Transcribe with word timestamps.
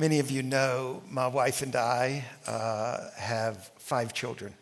Many 0.00 0.18
of 0.18 0.30
you 0.30 0.42
know 0.42 1.02
my 1.10 1.26
wife 1.26 1.60
and 1.60 1.76
I 1.76 2.24
uh, 2.46 3.10
have 3.18 3.70
five 3.76 4.14
children. 4.14 4.54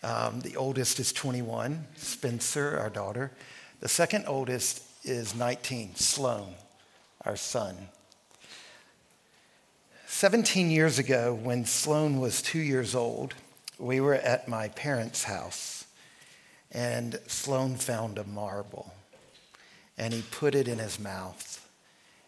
Um, 0.00 0.42
the 0.42 0.54
oldest 0.54 1.00
is 1.00 1.12
21, 1.12 1.84
Spencer, 1.96 2.78
our 2.78 2.88
daughter. 2.88 3.32
The 3.80 3.88
second 3.88 4.26
oldest 4.28 4.84
is 5.02 5.34
19, 5.34 5.96
Sloan, 5.96 6.54
our 7.24 7.34
son. 7.34 7.88
17 10.06 10.70
years 10.70 11.00
ago, 11.00 11.34
when 11.34 11.64
Sloan 11.64 12.20
was 12.20 12.40
two 12.40 12.60
years 12.60 12.94
old, 12.94 13.34
we 13.80 14.00
were 14.00 14.14
at 14.14 14.46
my 14.46 14.68
parents' 14.68 15.24
house, 15.24 15.84
and 16.70 17.18
Sloan 17.26 17.74
found 17.74 18.18
a 18.18 18.24
marble, 18.24 18.94
and 19.98 20.14
he 20.14 20.22
put 20.22 20.54
it 20.54 20.68
in 20.68 20.78
his 20.78 21.00
mouth, 21.00 21.63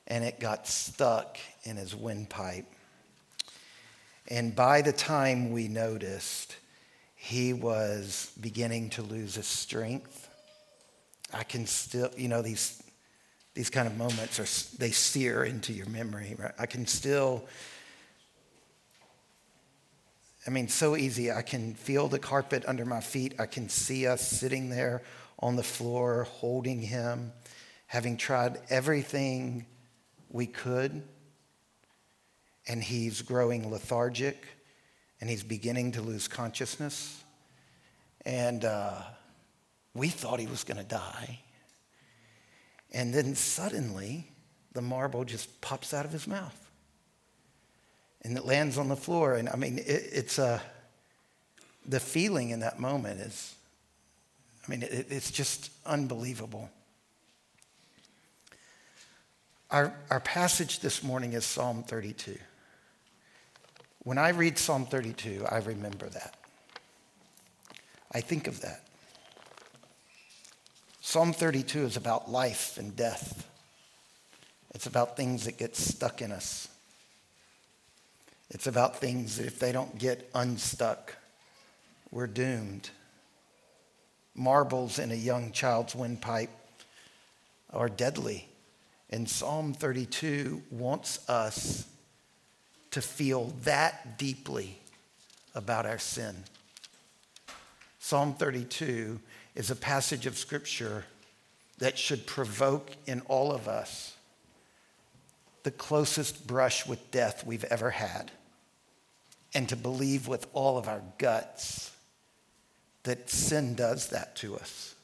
and 0.07 0.25
it 0.25 0.41
got 0.41 0.67
stuck 0.67 1.39
in 1.65 1.77
his 1.77 1.95
windpipe. 1.95 2.67
And 4.29 4.55
by 4.55 4.83
the 4.83 4.93
time 4.93 5.53
we 5.53 5.69
noticed, 5.69 6.57
he 7.15 7.53
was 7.53 8.33
beginning 8.41 8.91
to 8.91 9.03
lose 9.03 9.35
his 9.35 9.47
strength. 9.47 10.29
I 11.33 11.43
can 11.43 11.67
still, 11.67 12.11
you 12.17 12.29
know, 12.29 12.43
these, 12.43 12.83
these 13.55 13.71
kind 13.71 13.87
of 13.87 13.97
moments 13.97 14.39
are, 14.39 14.79
they 14.79 14.91
sear 14.91 15.45
into 15.45 15.73
your 15.73 15.87
memory, 15.87 16.37
right? 16.39 16.53
I 16.59 16.67
can 16.67 16.87
still 16.87 17.47
I 20.47 20.51
mean, 20.51 20.69
so 20.69 20.97
easy. 20.97 21.33
I 21.33 21.43
can 21.43 21.75
feel 21.75 22.07
the 22.07 22.21
carpet 22.21 22.65
under 22.69 22.85
my 22.85 23.01
feet. 23.01 23.35
I 23.39 23.47
can 23.47 23.69
see 23.69 24.07
us 24.07 24.27
sitting 24.27 24.71
there 24.71 25.03
on 25.41 25.57
the 25.57 25.63
floor 25.63 26.25
holding 26.25 26.81
him, 26.81 27.33
having 27.89 28.17
tried 28.17 28.59
everything 28.71 29.67
we 30.37 30.47
could. 30.47 31.03
And 32.69 32.83
he's 32.83 33.23
growing 33.23 33.71
lethargic 33.71 34.37
and 35.21 35.31
he's 35.31 35.43
beginning 35.43 35.93
to 35.93 36.03
lose 36.03 36.29
consciousness. 36.29 37.23
And 38.25 38.65
uh, 38.65 39.01
we 39.95 40.09
thought 40.09 40.39
he 40.39 40.47
was 40.47 40.63
going 40.63 40.79
to 40.79 40.85
die. 40.85 41.41
And 42.93 43.15
then 43.15 43.35
suddenly, 43.35 44.31
the 44.73 44.83
marble 44.83 45.25
just 45.25 45.61
pops 45.61 45.95
out 45.95 46.05
of 46.05 46.13
his 46.13 46.27
mouth 46.27 46.67
and 48.23 48.37
it 48.37 48.45
lands 48.45 48.77
on 48.77 48.89
the 48.89 48.97
floor. 48.97 49.35
And 49.35 49.49
I 49.49 49.57
mean, 49.57 49.79
it, 49.79 49.87
it's 49.87 50.39
a, 50.39 50.45
uh, 50.45 50.59
the 51.89 52.01
feeling 52.01 52.51
in 52.51 52.61
that 52.61 52.81
moment 52.81 53.21
is, 53.21 53.55
I 54.67 54.71
mean, 54.71 54.83
it, 54.83 55.07
it's 55.09 55.31
just 55.31 55.71
unbelievable. 55.87 56.69
Our, 59.71 59.93
our 60.11 60.21
passage 60.21 60.79
this 60.79 61.03
morning 61.03 61.33
is 61.33 61.45
Psalm 61.45 61.83
32. 61.83 62.39
When 64.05 64.17
I 64.17 64.29
read 64.29 64.59
Psalm 64.59 64.87
32, 64.87 65.45
I 65.51 65.59
remember 65.59 66.09
that. 66.09 66.37
I 68.13 68.21
think 68.21 68.47
of 68.47 68.61
that. 68.61 68.83
Psalm 71.01 71.33
32 71.33 71.85
is 71.85 71.97
about 71.97 72.31
life 72.31 72.79
and 72.79 72.95
death. 72.95 73.49
It's 74.73 74.87
about 74.87 75.17
things 75.17 75.47
that 75.47 75.59
get 75.59 75.75
stuck 75.75 76.23
in 76.23 76.31
us. 76.31 76.69
It's 78.51 78.69
about 78.69 78.97
things 78.97 79.39
that 79.39 79.47
if 79.47 79.59
they 79.59 79.73
don't 79.73 79.99
get 79.99 80.31
unstuck, 80.33 81.17
we're 82.13 82.29
doomed. 82.29 82.91
Marbles 84.37 85.01
in 85.01 85.11
a 85.11 85.17
young 85.17 85.51
child's 85.51 85.97
windpipe 85.97 86.51
are 87.73 87.89
deadly. 87.89 88.49
And 89.11 89.29
Psalm 89.29 89.73
32 89.73 90.63
wants 90.71 91.29
us 91.29 91.87
to 92.91 93.01
feel 93.01 93.53
that 93.63 94.19
deeply 94.19 94.79
about 95.55 95.87
our 95.87 95.99
sin. 95.99 96.35
Psalm 97.99 98.35
32 98.35 99.21
is 99.55 99.71
a 99.71 99.77
passage 99.77 100.27
of 100.27 100.37
scripture 100.37 101.05
that 101.79 101.99
should 101.99 102.27
provoke 102.27 102.91
in 103.07 103.21
all 103.23 103.53
of 103.53 103.69
us 103.69 104.17
the 105.63 105.71
closest 105.71 106.47
brush 106.47 106.87
with 106.87 107.11
death 107.11 107.45
we've 107.45 107.65
ever 107.65 107.91
had, 107.91 108.31
and 109.55 109.69
to 109.69 109.77
believe 109.77 110.29
with 110.29 110.47
all 110.53 110.79
of 110.79 110.89
our 110.89 111.03
guts 111.19 111.91
that 113.03 113.31
sin 113.31 113.75
does 113.75 114.09
that 114.09 114.37
to 114.37 114.57
us. 114.57 114.96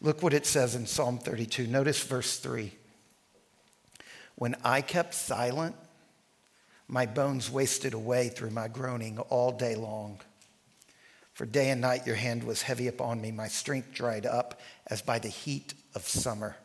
Look 0.00 0.22
what 0.22 0.32
it 0.32 0.46
says 0.46 0.74
in 0.74 0.86
Psalm 0.86 1.18
32. 1.18 1.66
Notice 1.66 2.02
verse 2.02 2.38
3. 2.38 2.72
When 4.36 4.56
I 4.64 4.80
kept 4.80 5.12
silent, 5.12 5.76
my 6.88 7.04
bones 7.04 7.50
wasted 7.50 7.92
away 7.92 8.28
through 8.28 8.50
my 8.50 8.68
groaning 8.68 9.18
all 9.18 9.52
day 9.52 9.76
long. 9.76 10.20
For 11.34 11.44
day 11.44 11.70
and 11.70 11.80
night 11.80 12.06
your 12.06 12.16
hand 12.16 12.44
was 12.44 12.62
heavy 12.62 12.88
upon 12.88 13.20
me, 13.20 13.30
my 13.30 13.48
strength 13.48 13.92
dried 13.92 14.26
up 14.26 14.60
as 14.86 15.02
by 15.02 15.18
the 15.18 15.28
heat 15.28 15.74
of 15.94 16.08
summer. 16.08 16.56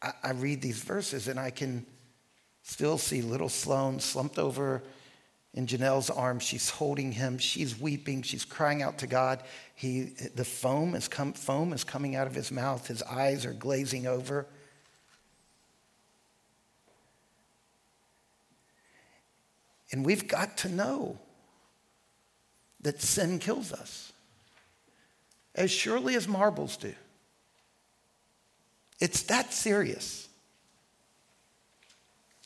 I, 0.00 0.12
I 0.22 0.30
read 0.30 0.62
these 0.62 0.82
verses 0.82 1.26
and 1.26 1.38
I 1.38 1.50
can 1.50 1.84
still 2.62 2.98
see 2.98 3.22
little 3.22 3.48
Sloan 3.48 3.98
slumped 3.98 4.38
over 4.38 4.82
in 5.54 5.66
Janelle's 5.66 6.10
arms. 6.10 6.42
She's 6.42 6.70
holding 6.70 7.12
him. 7.12 7.38
She's 7.38 7.78
weeping. 7.78 8.22
She's 8.22 8.44
crying 8.44 8.82
out 8.82 8.98
to 8.98 9.06
God. 9.06 9.42
He, 9.74 10.12
the 10.34 10.44
foam 10.44 10.94
is, 10.94 11.08
foam 11.08 11.72
is 11.72 11.84
coming 11.84 12.14
out 12.16 12.26
of 12.26 12.34
his 12.34 12.52
mouth. 12.52 12.86
His 12.86 13.02
eyes 13.02 13.44
are 13.44 13.52
glazing 13.52 14.06
over. 14.06 14.46
And 19.92 20.04
we've 20.04 20.28
got 20.28 20.56
to 20.58 20.68
know 20.68 21.18
that 22.82 23.02
sin 23.02 23.38
kills 23.38 23.72
us 23.72 24.12
as 25.54 25.70
surely 25.70 26.14
as 26.14 26.28
marbles 26.28 26.76
do. 26.76 26.94
It's 29.00 29.24
that 29.24 29.52
serious. 29.52 30.28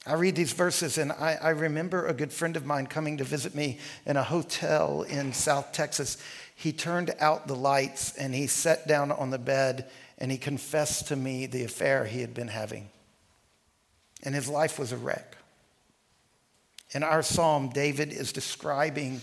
I 0.07 0.15
read 0.15 0.37
these 0.37 0.53
verses 0.53 0.99
and 0.99 1.13
I, 1.13 1.39
I, 1.41 1.51
remember 1.51 2.07
a 2.07 2.13
good 2.13 2.33
friend 2.33 2.57
of 2.57 2.67
mine 2.67 2.87
coming 2.87 3.17
to 3.19 3.25
visit 3.25 3.55
me 3.55 3.79
in 4.05 4.19
a 4.19 4.23
hotel 4.23 5.03
in 5.03 5.33
South 5.33 5.73
Texas. 5.73 6.19
He 6.55 6.73
turned 6.73 7.15
out 7.21 7.47
the 7.47 7.57
lights 7.57 8.15
and 8.17 8.35
he 8.35 8.47
sat 8.47 8.87
down 8.87 9.11
on 9.11 9.31
the 9.31 9.39
bed 9.39 9.91
and 10.19 10.31
he 10.31 10.37
confessed 10.37 11.09
to 11.09 11.17
me 11.17 11.47
the 11.47 11.65
affair 11.65 12.05
he 12.05 12.21
had 12.21 12.35
been 12.35 12.49
having. 12.49 12.91
And 14.23 14.35
his 14.35 14.49
life 14.49 14.79
was 14.79 14.93
a 14.93 14.97
wreck. 14.99 15.37
In 16.93 17.03
our 17.03 17.23
psalm, 17.23 17.71
David 17.71 18.13
is 18.13 18.33
describing 18.33 19.23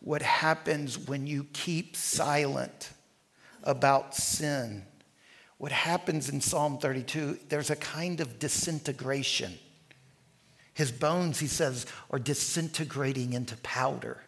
what 0.00 0.22
happens 0.22 0.98
when 0.98 1.26
you 1.26 1.46
keep 1.52 1.94
silent 1.94 2.90
about 3.62 4.14
sin 4.14 4.84
what 5.58 5.72
happens 5.72 6.28
in 6.28 6.40
Psalm 6.40 6.78
32, 6.78 7.38
there's 7.48 7.70
a 7.70 7.76
kind 7.76 8.20
of 8.20 8.38
disintegration. 8.38 9.58
His 10.76 10.92
bones, 10.92 11.38
he 11.38 11.46
says, 11.46 11.86
are 12.10 12.18
disintegrating 12.18 13.32
into 13.32 13.56
powder. 13.56 14.18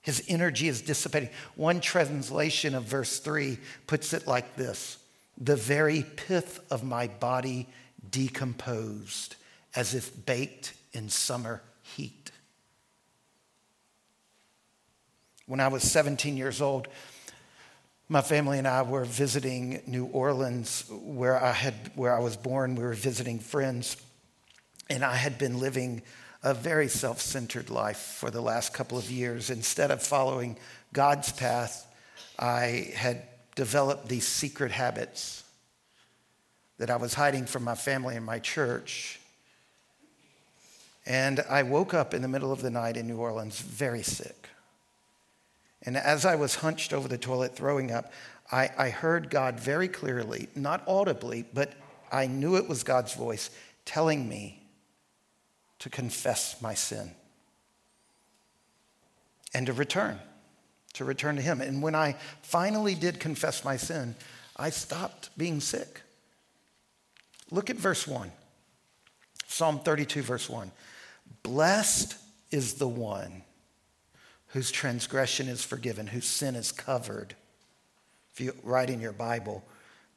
His 0.00 0.24
energy 0.26 0.68
is 0.68 0.80
dissipating. 0.80 1.28
One 1.54 1.82
translation 1.82 2.74
of 2.74 2.84
verse 2.84 3.18
3 3.18 3.58
puts 3.86 4.14
it 4.14 4.26
like 4.26 4.56
this 4.56 4.96
The 5.36 5.54
very 5.54 6.02
pith 6.02 6.60
of 6.70 6.82
my 6.82 7.08
body 7.08 7.68
decomposed, 8.10 9.36
as 9.76 9.94
if 9.94 10.24
baked 10.24 10.72
in 10.94 11.10
summer 11.10 11.60
heat. 11.82 12.30
When 15.44 15.60
I 15.60 15.68
was 15.68 15.82
17 15.82 16.38
years 16.38 16.62
old, 16.62 16.88
my 18.08 18.22
family 18.22 18.56
and 18.56 18.66
I 18.66 18.80
were 18.80 19.04
visiting 19.04 19.82
New 19.86 20.06
Orleans, 20.06 20.86
where 20.90 21.38
I, 21.38 21.52
had, 21.52 21.74
where 21.96 22.16
I 22.16 22.20
was 22.20 22.34
born. 22.34 22.76
We 22.76 22.82
were 22.82 22.94
visiting 22.94 23.38
friends, 23.38 23.98
and 24.90 25.04
I 25.04 25.16
had 25.16 25.38
been 25.38 25.58
living 25.58 26.02
a 26.42 26.54
very 26.54 26.88
self 26.88 27.20
centered 27.20 27.70
life 27.70 28.16
for 28.18 28.30
the 28.30 28.40
last 28.40 28.72
couple 28.72 28.98
of 28.98 29.10
years. 29.10 29.50
Instead 29.50 29.90
of 29.90 30.02
following 30.02 30.56
God's 30.92 31.32
path, 31.32 31.86
I 32.38 32.92
had 32.94 33.22
developed 33.54 34.08
these 34.08 34.26
secret 34.26 34.70
habits 34.70 35.42
that 36.78 36.90
I 36.90 36.96
was 36.96 37.14
hiding 37.14 37.46
from 37.46 37.64
my 37.64 37.74
family 37.74 38.16
and 38.16 38.24
my 38.24 38.38
church. 38.38 39.20
And 41.04 41.40
I 41.48 41.62
woke 41.62 41.94
up 41.94 42.14
in 42.14 42.22
the 42.22 42.28
middle 42.28 42.52
of 42.52 42.62
the 42.62 42.70
night 42.70 42.96
in 42.96 43.06
New 43.06 43.16
Orleans 43.16 43.60
very 43.60 44.02
sick. 44.02 44.48
And 45.82 45.96
as 45.96 46.24
I 46.24 46.36
was 46.36 46.56
hunched 46.56 46.92
over 46.92 47.08
the 47.08 47.18
toilet 47.18 47.56
throwing 47.56 47.90
up, 47.90 48.12
I, 48.52 48.70
I 48.76 48.90
heard 48.90 49.30
God 49.30 49.58
very 49.58 49.88
clearly, 49.88 50.48
not 50.54 50.82
audibly, 50.86 51.44
but 51.52 51.72
I 52.12 52.26
knew 52.26 52.56
it 52.56 52.68
was 52.68 52.82
God's 52.82 53.14
voice 53.14 53.50
telling 53.84 54.28
me 54.28 54.57
to 55.80 55.88
confess 55.90 56.60
my 56.60 56.74
sin 56.74 57.12
and 59.54 59.66
to 59.66 59.72
return, 59.72 60.18
to 60.94 61.04
return 61.04 61.36
to 61.36 61.42
Him. 61.42 61.60
And 61.60 61.82
when 61.82 61.94
I 61.94 62.16
finally 62.42 62.94
did 62.94 63.20
confess 63.20 63.64
my 63.64 63.76
sin, 63.76 64.14
I 64.56 64.70
stopped 64.70 65.30
being 65.38 65.60
sick. 65.60 66.02
Look 67.50 67.70
at 67.70 67.76
verse 67.76 68.06
1. 68.06 68.30
Psalm 69.46 69.80
32, 69.80 70.22
verse 70.22 70.48
1. 70.48 70.70
Blessed 71.42 72.16
is 72.50 72.74
the 72.74 72.88
one 72.88 73.42
whose 74.48 74.70
transgression 74.70 75.48
is 75.48 75.64
forgiven, 75.64 76.06
whose 76.06 76.26
sin 76.26 76.54
is 76.54 76.72
covered. 76.72 77.34
If 78.32 78.40
you 78.40 78.54
write 78.62 78.90
in 78.90 79.00
your 79.00 79.12
Bible, 79.12 79.64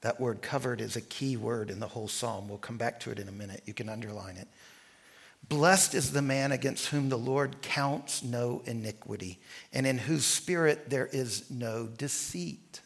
that 0.02 0.20
word 0.20 0.42
covered 0.42 0.82
is 0.82 0.96
a 0.96 1.02
key 1.02 1.38
word 1.38 1.70
in 1.70 1.80
the 1.80 1.88
whole 1.88 2.08
psalm. 2.08 2.48
We'll 2.48 2.58
come 2.58 2.78
back 2.78 3.00
to 3.02 3.12
it 3.12 3.20
in 3.20 3.28
a 3.28 3.32
minute. 3.32 3.64
You 3.66 3.74
can 3.74 3.90
underline 3.90 4.38
it. 4.38 4.48
Blessed 5.48 5.96
is 5.96 6.12
the 6.12 6.22
man 6.22 6.52
against 6.52 6.88
whom 6.88 7.10
the 7.10 7.18
Lord 7.18 7.62
counts 7.62 8.24
no 8.24 8.62
iniquity, 8.66 9.40
and 9.74 9.86
in 9.86 9.98
whose 9.98 10.26
spirit 10.26 10.90
there 10.90 11.08
is 11.08 11.52
no 11.52 11.88
deceit. 11.88 12.80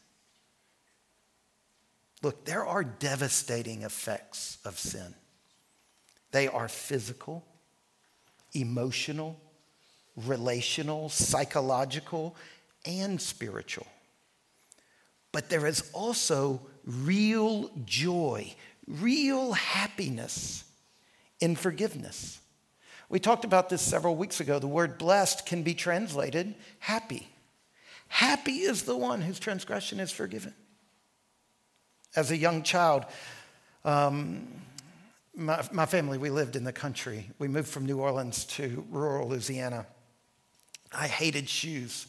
Look, 2.24 2.46
there 2.46 2.66
are 2.66 2.84
devastating 2.84 3.84
effects 3.84 4.58
of 4.66 4.80
sin. 4.80 5.14
They 6.32 6.48
are 6.48 6.68
physical, 6.68 7.46
emotional, 8.54 9.40
relational, 10.16 11.10
psychological, 11.10 12.36
and 12.86 13.22
spiritual. 13.22 13.88
But 15.32 15.50
there 15.50 15.68
is 15.68 15.90
also 15.94 16.62
real 16.86 17.70
joy, 17.86 18.56
real 18.88 19.54
happiness 19.54 20.64
in 21.40 21.56
forgiveness. 21.56 22.40
We 23.10 23.20
talked 23.20 23.46
about 23.46 23.70
this 23.70 23.82
several 23.82 24.16
weeks 24.16 24.40
ago. 24.40 24.60
The 24.60 24.68
word 24.68 24.98
blessed 24.98 25.46
can 25.46 25.64
be 25.64 25.74
translated 25.74 26.56
happy. 26.80 27.28
Happy 28.08 28.62
is 28.62 28.84
the 28.84 28.98
one 28.98 29.22
whose 29.22 29.40
transgression 29.40 30.00
is 30.00 30.12
forgiven. 30.12 30.54
As 32.16 32.32
a 32.32 32.38
young 32.38 32.64
child, 32.64 33.06
um, 33.84 34.48
my, 35.36 35.64
my 35.72 35.86
family, 35.86 36.18
we 36.18 36.30
lived 36.30 36.56
in 36.56 36.64
the 36.64 36.74
country. 36.74 37.30
We 37.40 37.48
moved 37.48 37.68
from 37.68 37.86
New 37.86 38.00
Orleans 38.00 38.46
to 38.46 38.86
rural 38.90 39.30
Louisiana. 39.30 39.86
I 40.94 41.08
hated 41.08 41.50
shoes. 41.50 42.08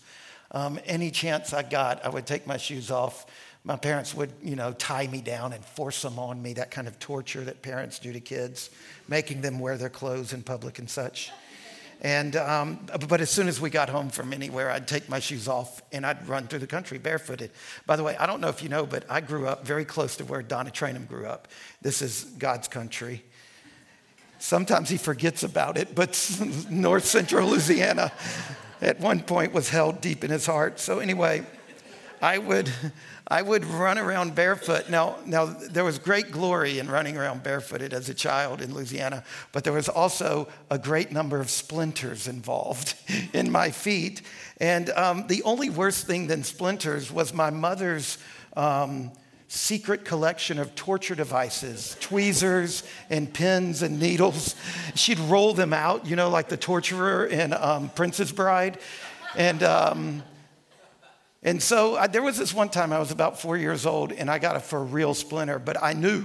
Um, 0.53 0.79
any 0.87 1.11
chance 1.11 1.53
I 1.53 1.63
got, 1.63 2.05
I 2.05 2.09
would 2.09 2.27
take 2.27 2.47
my 2.47 2.57
shoes 2.57 2.91
off 2.91 3.27
my 3.67 3.75
parents 3.75 4.15
would, 4.15 4.33
you 4.43 4.55
know, 4.55 4.73
tie 4.73 5.09
me 5.09 5.21
down 5.21 5.53
and 5.53 5.65
force 5.65 6.01
them 6.01 6.21
on 6.21 6.41
me, 6.41 6.53
that 6.53 6.71
kind 6.71 6.87
of 6.87 7.01
torture 7.01 7.43
that 7.43 7.63
parents 7.63 7.99
do 7.99 8.13
to 8.13 8.21
kids, 8.21 8.71
making 9.09 9.41
them 9.41 9.59
wear 9.59 9.77
their 9.77 9.91
clothes 9.91 10.33
in 10.33 10.43
public 10.45 10.79
and 10.79 10.89
such. 10.89 11.33
And, 12.01 12.37
um, 12.37 12.79
but 13.09 13.21
as 13.21 13.29
soon 13.29 13.49
as 13.49 13.61
we 13.61 13.69
got 13.69 13.89
home 13.89 14.11
from 14.11 14.33
anywhere, 14.33 14.71
I'd 14.71 14.87
take 14.87 15.09
my 15.09 15.19
shoes 15.19 15.49
off 15.49 15.83
and 15.91 16.07
I'd 16.07 16.29
run 16.29 16.47
through 16.47 16.61
the 16.61 16.69
country 16.69 16.99
barefooted. 16.99 17.51
By 17.87 17.97
the 17.97 18.05
way, 18.05 18.17
I 18.17 18.27
don't 18.27 18.41
know 18.41 18.49
if 18.49 18.63
you 18.63 18.69
know, 18.69 18.87
but 18.87 19.05
I 19.11 19.21
grew 19.21 19.49
up 19.49 19.67
very 19.67 19.85
close 19.85 20.17
to 20.19 20.25
where 20.25 20.43
Donna 20.43 20.71
Trainum 20.71 21.09
grew 21.09 21.27
up. 21.27 21.49
This 21.83 22.03
is 22.03 22.23
God's 22.39 22.69
country. 22.69 23.25
Sometimes 24.39 24.91
he 24.91 24.97
forgets 24.97 25.43
about 25.43 25.77
it, 25.77 25.97
but 25.97 26.39
north 26.71 27.05
central 27.05 27.49
Louisiana 27.49 28.13
at 28.81 29.01
one 29.01 29.21
point 29.21 29.53
was 29.53 29.71
held 29.71 30.01
deep 30.01 30.23
in 30.23 30.31
his 30.31 30.47
heart. 30.47 30.79
So, 30.79 31.01
anyway, 31.01 31.45
I 32.23 32.39
would, 32.39 32.71
I 33.29 33.43
would 33.43 33.65
run 33.65 33.99
around 33.99 34.37
barefoot. 34.37 34.89
Now, 34.89 35.17
now, 35.27 35.47
there 35.47 35.85
was 35.85 35.99
great 35.99 36.31
glory 36.31 36.79
in 36.79 36.89
running 36.89 37.17
around 37.17 37.43
barefooted 37.43 37.93
as 37.93 38.09
a 38.09 38.15
child 38.15 38.63
in 38.63 38.73
Louisiana, 38.73 39.25
but 39.51 39.65
there 39.65 39.73
was 39.73 39.89
also 39.89 40.47
a 40.71 40.79
great 40.79 41.11
number 41.11 41.41
of 41.41 41.51
splinters 41.51 42.29
involved 42.29 42.95
in 43.33 43.51
my 43.51 43.71
feet. 43.71 44.23
And 44.59 44.91
um, 44.91 45.27
the 45.27 45.43
only 45.43 45.71
worse 45.71 46.05
thing 46.05 46.29
than 46.29 46.45
splinters 46.45 47.11
was 47.11 47.35
my 47.35 47.51
mother's 47.51 48.19
um, 48.57 49.11
secret 49.49 50.05
collection 50.05 50.59
of 50.59 50.75
torture 50.77 51.15
devices 51.15 51.97
tweezers 52.01 52.85
and 53.11 53.33
pins 53.33 53.83
and 53.83 53.99
needles. 53.99 54.55
She'd 54.95 55.19
roll 55.19 55.53
them 55.53 55.73
out, 55.73 56.07
you 56.07 56.15
know, 56.15 56.31
like 56.31 56.49
the 56.49 56.57
torturer 56.57 57.27
in 57.27 57.53
um, 57.53 57.89
Princess 57.91 58.31
Bride. 58.31 58.79
And, 59.35 59.65
um, 59.65 60.23
and 61.47 61.63
so 61.63 61.97
I, 61.97 62.09
there 62.09 62.25
was 62.25 62.37
this 62.37 62.53
one 62.53 62.69
time 62.69 62.93
I 62.93 62.99
was 62.99 63.13
about 63.13 63.41
four 63.41 63.57
years 63.57 63.87
old 63.87 64.11
and 64.11 64.29
I 64.29 64.39
got 64.39 64.57
a 64.57 64.61
for 64.61 64.83
real 64.83 65.15
splinter, 65.15 65.61
but 65.61 65.81
I 65.81 65.93
knew 65.93 66.25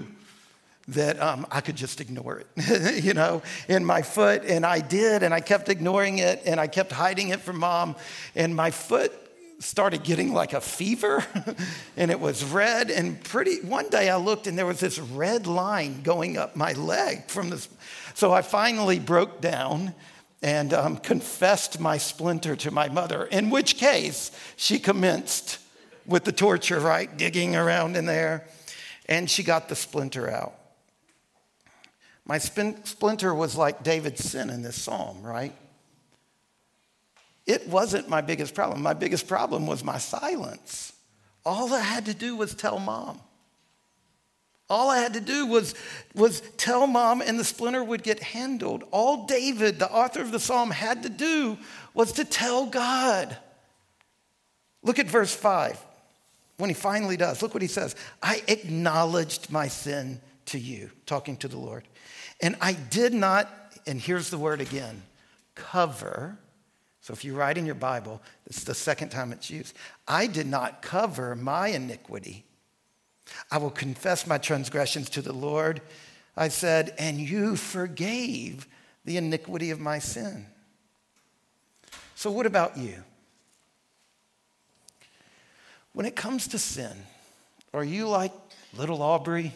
that 0.88 1.22
um, 1.22 1.46
I 1.52 1.62
could 1.62 1.76
just 1.76 2.02
ignore 2.02 2.40
it, 2.40 3.04
you 3.04 3.14
know, 3.14 3.44
in 3.68 3.86
my 3.86 4.02
foot. 4.02 4.44
And 4.46 4.66
I 4.66 4.80
did, 4.80 5.22
and 5.22 5.32
I 5.32 5.40
kept 5.40 5.70
ignoring 5.70 6.18
it 6.18 6.42
and 6.44 6.60
I 6.60 6.66
kept 6.66 6.92
hiding 6.92 7.30
it 7.30 7.40
from 7.40 7.60
mom. 7.60 7.96
And 8.36 8.56
my 8.56 8.72
foot 8.72 9.14
started 9.60 10.02
getting 10.02 10.34
like 10.34 10.54
a 10.54 10.62
fever 10.62 11.24
and 11.98 12.10
it 12.10 12.20
was 12.20 12.44
red 12.44 12.90
and 12.90 13.24
pretty 13.24 13.62
one 13.62 13.88
day 13.90 14.10
i 14.10 14.16
looked 14.16 14.48
and 14.48 14.58
there 14.58 14.66
was 14.66 14.80
this 14.80 14.98
red 14.98 15.46
line 15.46 16.02
going 16.02 16.36
up 16.36 16.56
my 16.56 16.74
leg 16.74 17.28
from 17.28 17.52
this 17.52 17.70
so 18.16 18.34
i 18.34 18.42
finally 18.42 18.98
broke 18.98 19.40
down 19.40 19.94
and 20.42 20.74
um, 20.74 20.98
confessed 20.98 21.80
my 21.80 21.98
splinter 21.98 22.56
to 22.56 22.72
my 22.72 22.90
mother, 22.90 23.26
in 23.26 23.50
which 23.50 23.78
case 23.78 24.32
she 24.56 24.80
commenced 24.80 25.60
with 26.06 26.24
the 26.24 26.32
torture, 26.32 26.80
right? 26.80 27.16
Digging 27.18 27.56
around 27.56 27.96
in 27.96 28.06
there. 28.06 28.48
And 29.08 29.30
she 29.30 29.44
got 29.44 29.70
the 29.70 29.76
splinter 29.76 30.30
out. 30.30 30.54
My 32.26 32.38
spin- 32.38 32.84
splinter 32.86 33.34
was 33.34 33.56
like 33.56 33.84
David's 33.84 34.24
sin 34.24 34.50
in 34.50 34.62
this 34.62 34.82
psalm, 34.82 35.22
right? 35.22 35.54
It 37.46 37.68
wasn't 37.68 38.08
my 38.08 38.22
biggest 38.22 38.56
problem. 38.56 38.82
My 38.82 38.94
biggest 38.94 39.28
problem 39.28 39.68
was 39.68 39.84
my 39.84 39.98
silence. 39.98 40.94
All 41.46 41.74
I 41.74 41.82
had 41.82 42.06
to 42.06 42.14
do 42.14 42.36
was 42.36 42.54
tell 42.54 42.80
mom. 42.80 43.20
All 44.72 44.90
I 44.90 45.00
had 45.00 45.16
to 45.16 45.20
do 45.20 45.48
was, 45.48 45.76
was 46.16 46.40
tell 46.56 46.88
mom, 46.88 47.22
and 47.22 47.38
the 47.38 47.44
splinter 47.44 47.84
would 47.84 48.04
get 48.04 48.22
handled. 48.22 48.86
All 48.92 49.26
David, 49.26 49.80
the 49.80 49.92
author 49.92 50.22
of 50.22 50.32
the 50.32 50.40
psalm, 50.40 50.72
had 50.72 51.04
to 51.04 51.10
do 51.10 51.58
was 51.94 52.14
to 52.14 52.24
tell 52.24 52.68
God. 52.68 53.36
Look 54.82 54.98
at 54.98 55.08
verse 55.08 55.36
5 55.36 55.78
when 56.56 56.70
he 56.70 56.74
finally 56.74 57.18
does. 57.18 57.42
Look 57.42 57.54
what 57.54 57.62
he 57.62 57.68
says 57.68 57.98
I 58.24 58.44
acknowledged 58.48 59.52
my 59.52 59.68
sin 59.68 60.22
to 60.46 60.58
you, 60.58 60.90
talking 61.06 61.36
to 61.38 61.50
the 61.50 61.58
Lord. 61.58 61.86
And 62.40 62.56
I 62.62 62.72
did 62.72 63.14
not, 63.14 63.50
and 63.86 64.00
here's 64.00 64.30
the 64.30 64.38
word 64.38 64.62
again 64.62 65.02
cover. 65.54 66.38
So 67.02 67.12
if 67.12 67.26
you 67.26 67.36
write 67.36 67.58
in 67.58 67.66
your 67.66 67.76
Bible, 67.76 68.22
is 68.48 68.64
the 68.64 68.74
second 68.74 69.10
time 69.10 69.34
it's 69.34 69.50
used. 69.50 69.76
I 70.08 70.28
did 70.28 70.48
not 70.48 70.82
cover 70.82 71.36
my 71.36 71.68
iniquity 71.68 72.46
I 73.50 73.58
will 73.58 73.70
confess 73.70 74.26
my 74.28 74.38
transgressions 74.38 75.10
to 75.12 75.22
the 75.22 75.34
Lord. 75.34 75.82
I 76.36 76.48
said, 76.48 76.94
and 76.98 77.20
you 77.20 77.56
forgave 77.56 78.68
the 79.06 79.18
iniquity 79.18 79.72
of 79.72 79.80
my 79.80 80.00
sin. 80.00 80.46
So, 82.16 82.32
what 82.32 82.46
about 82.46 82.78
you? 82.78 83.04
When 85.94 86.06
it 86.06 86.16
comes 86.16 86.48
to 86.50 86.60
sin, 86.60 86.96
are 87.74 87.84
you 87.84 88.08
like 88.08 88.32
little 88.74 89.02
Aubrey? 89.02 89.54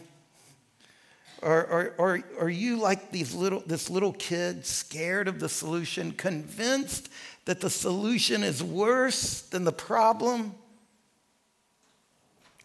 Or, 1.41 1.63
or, 1.65 1.93
or, 1.97 2.23
are 2.39 2.50
you 2.50 2.77
like 2.77 3.11
these 3.11 3.35
little, 3.35 3.61
this 3.67 3.89
little 3.89 4.13
kid, 4.13 4.65
scared 4.65 5.27
of 5.27 5.39
the 5.39 5.50
solution, 5.50 6.11
convinced 6.13 7.09
that 7.45 7.61
the 7.61 7.69
solution 7.69 8.41
is 8.41 8.63
worse 8.63 9.41
than 9.41 9.63
the 9.63 9.71
problem? 9.71 10.55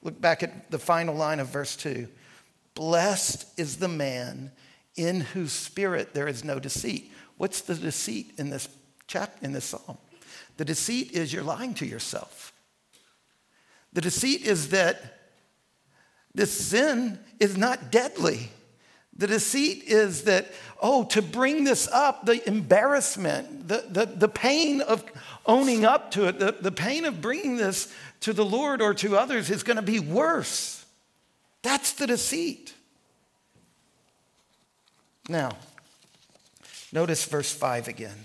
Look 0.02 0.20
back 0.20 0.42
at 0.42 0.70
the 0.70 0.78
final 0.78 1.14
line 1.14 1.40
of 1.40 1.48
verse 1.48 1.76
2. 1.76 2.08
Blessed 2.74 3.46
is 3.58 3.76
the 3.76 3.88
man 3.88 4.52
in 4.96 5.20
whose 5.20 5.52
spirit 5.52 6.14
there 6.14 6.28
is 6.28 6.44
no 6.44 6.58
deceit. 6.58 7.12
What's 7.36 7.60
the 7.60 7.74
deceit 7.74 8.34
in 8.38 8.50
this 8.50 8.68
chapter 9.06 9.44
in 9.44 9.52
this 9.52 9.64
psalm? 9.64 9.98
The 10.56 10.64
deceit 10.64 11.12
is 11.12 11.32
you're 11.32 11.42
lying 11.42 11.74
to 11.74 11.86
yourself. 11.86 12.52
The 13.92 14.00
deceit 14.00 14.42
is 14.42 14.68
that 14.70 15.18
this 16.34 16.52
sin 16.52 17.18
is 17.38 17.56
not 17.56 17.90
deadly. 17.90 18.50
The 19.20 19.26
deceit 19.26 19.84
is 19.84 20.24
that, 20.24 20.46
oh, 20.80 21.04
to 21.04 21.20
bring 21.20 21.64
this 21.64 21.86
up, 21.88 22.24
the 22.24 22.48
embarrassment, 22.48 23.68
the, 23.68 23.84
the, 23.86 24.06
the 24.06 24.28
pain 24.30 24.80
of 24.80 25.04
owning 25.44 25.84
up 25.84 26.10
to 26.12 26.28
it, 26.28 26.38
the, 26.38 26.56
the 26.58 26.72
pain 26.72 27.04
of 27.04 27.20
bringing 27.20 27.58
this 27.58 27.92
to 28.20 28.32
the 28.32 28.46
Lord 28.46 28.80
or 28.80 28.94
to 28.94 29.18
others 29.18 29.50
is 29.50 29.62
going 29.62 29.76
to 29.76 29.82
be 29.82 30.00
worse. 30.00 30.86
That's 31.60 31.92
the 31.92 32.06
deceit. 32.06 32.72
Now, 35.28 35.50
notice 36.90 37.26
verse 37.26 37.52
5 37.52 37.88
again. 37.88 38.24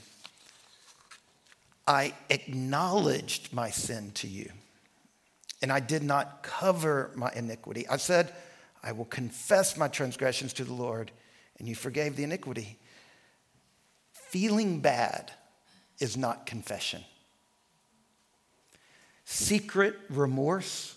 I 1.86 2.14
acknowledged 2.30 3.52
my 3.52 3.70
sin 3.70 4.12
to 4.14 4.30
you, 4.30 4.50
and 5.62 5.74
I 5.74 5.82
did 5.82 6.04
not 6.04 6.42
cover 6.42 7.12
my 7.16 7.34
iniquity. 7.36 7.86
I 7.90 7.98
said, 7.98 8.32
I 8.86 8.92
will 8.92 9.06
confess 9.06 9.76
my 9.76 9.88
transgressions 9.88 10.54
to 10.54 10.64
the 10.64 10.74
Lord, 10.74 11.12
and 11.58 11.68
you 11.68 11.74
forgave 11.74 12.16
the 12.16 12.24
iniquity. 12.24 12.78
Feeling 14.14 14.80
bad 14.80 15.32
is 16.00 16.16
not 16.16 16.46
confession. 16.46 17.04
Secret 19.26 19.96
remorse 20.10 20.96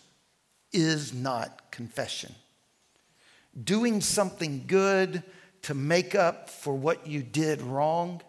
is 0.71 1.15
not 1.15 1.71
confession. 1.71 2.35
Doing 3.65 4.03
something 4.03 4.65
good 4.67 5.23
to 5.63 5.73
make 5.73 6.15
up 6.15 6.51
for 6.51 6.75
what 6.75 7.07
you 7.07 7.23
did 7.23 7.63
wrong 7.63 8.21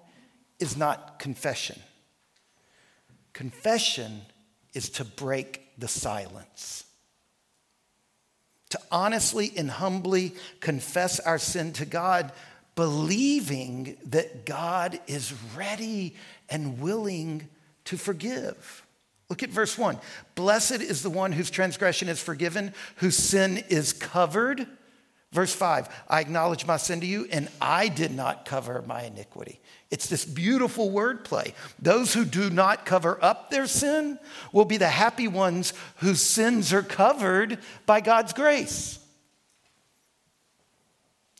is 0.58 0.78
not 0.78 1.20
confession. 1.20 1.80
Confession 3.34 4.22
is 4.74 4.89
to 4.92 5.04
break 5.04 5.78
the 5.78 5.88
silence. 5.88 6.86
To 8.69 8.79
honestly 8.91 9.51
and 9.57 9.69
humbly 9.69 10.33
confess 10.59 11.19
our 11.19 11.39
sin 11.39 11.73
to 11.73 11.85
God, 11.85 12.31
believing 12.75 13.97
that 14.05 14.45
God 14.45 14.99
is 15.07 15.33
ready 15.57 16.15
and 16.49 16.79
willing 16.79 17.47
to 17.85 17.97
forgive. 17.97 18.85
Look 19.29 19.43
at 19.43 19.49
verse 19.49 19.77
1. 19.77 19.97
Blessed 20.35 20.81
is 20.81 21.03
the 21.03 21.09
one 21.09 21.31
whose 21.31 21.51
transgression 21.51 22.09
is 22.09 22.21
forgiven, 22.21 22.73
whose 22.97 23.17
sin 23.17 23.63
is 23.69 23.93
covered. 23.93 24.67
Verse 25.31 25.53
5 25.53 25.88
I 26.07 26.21
acknowledge 26.21 26.65
my 26.65 26.77
sin 26.77 27.01
to 27.01 27.05
you, 27.05 27.27
and 27.31 27.50
I 27.62 27.88
did 27.88 28.12
not 28.12 28.45
cover 28.45 28.83
my 28.88 29.03
iniquity. 29.03 29.59
It's 29.91 30.07
this 30.07 30.25
beautiful 30.25 30.91
wordplay. 30.91 31.53
Those 31.79 32.13
who 32.13 32.25
do 32.25 32.50
not 32.50 32.86
cover 32.86 33.17
up 33.24 33.50
their 33.50 33.67
sin 33.67 34.19
will 34.51 34.65
be 34.65 34.77
the 34.77 34.88
happy 34.88 35.27
ones 35.27 35.74
whose 35.98 36.21
sins 36.21 36.74
are 36.74 36.83
covered 36.83 37.59
by 37.86 38.01
God's 38.01 38.33
grace. 38.33 39.00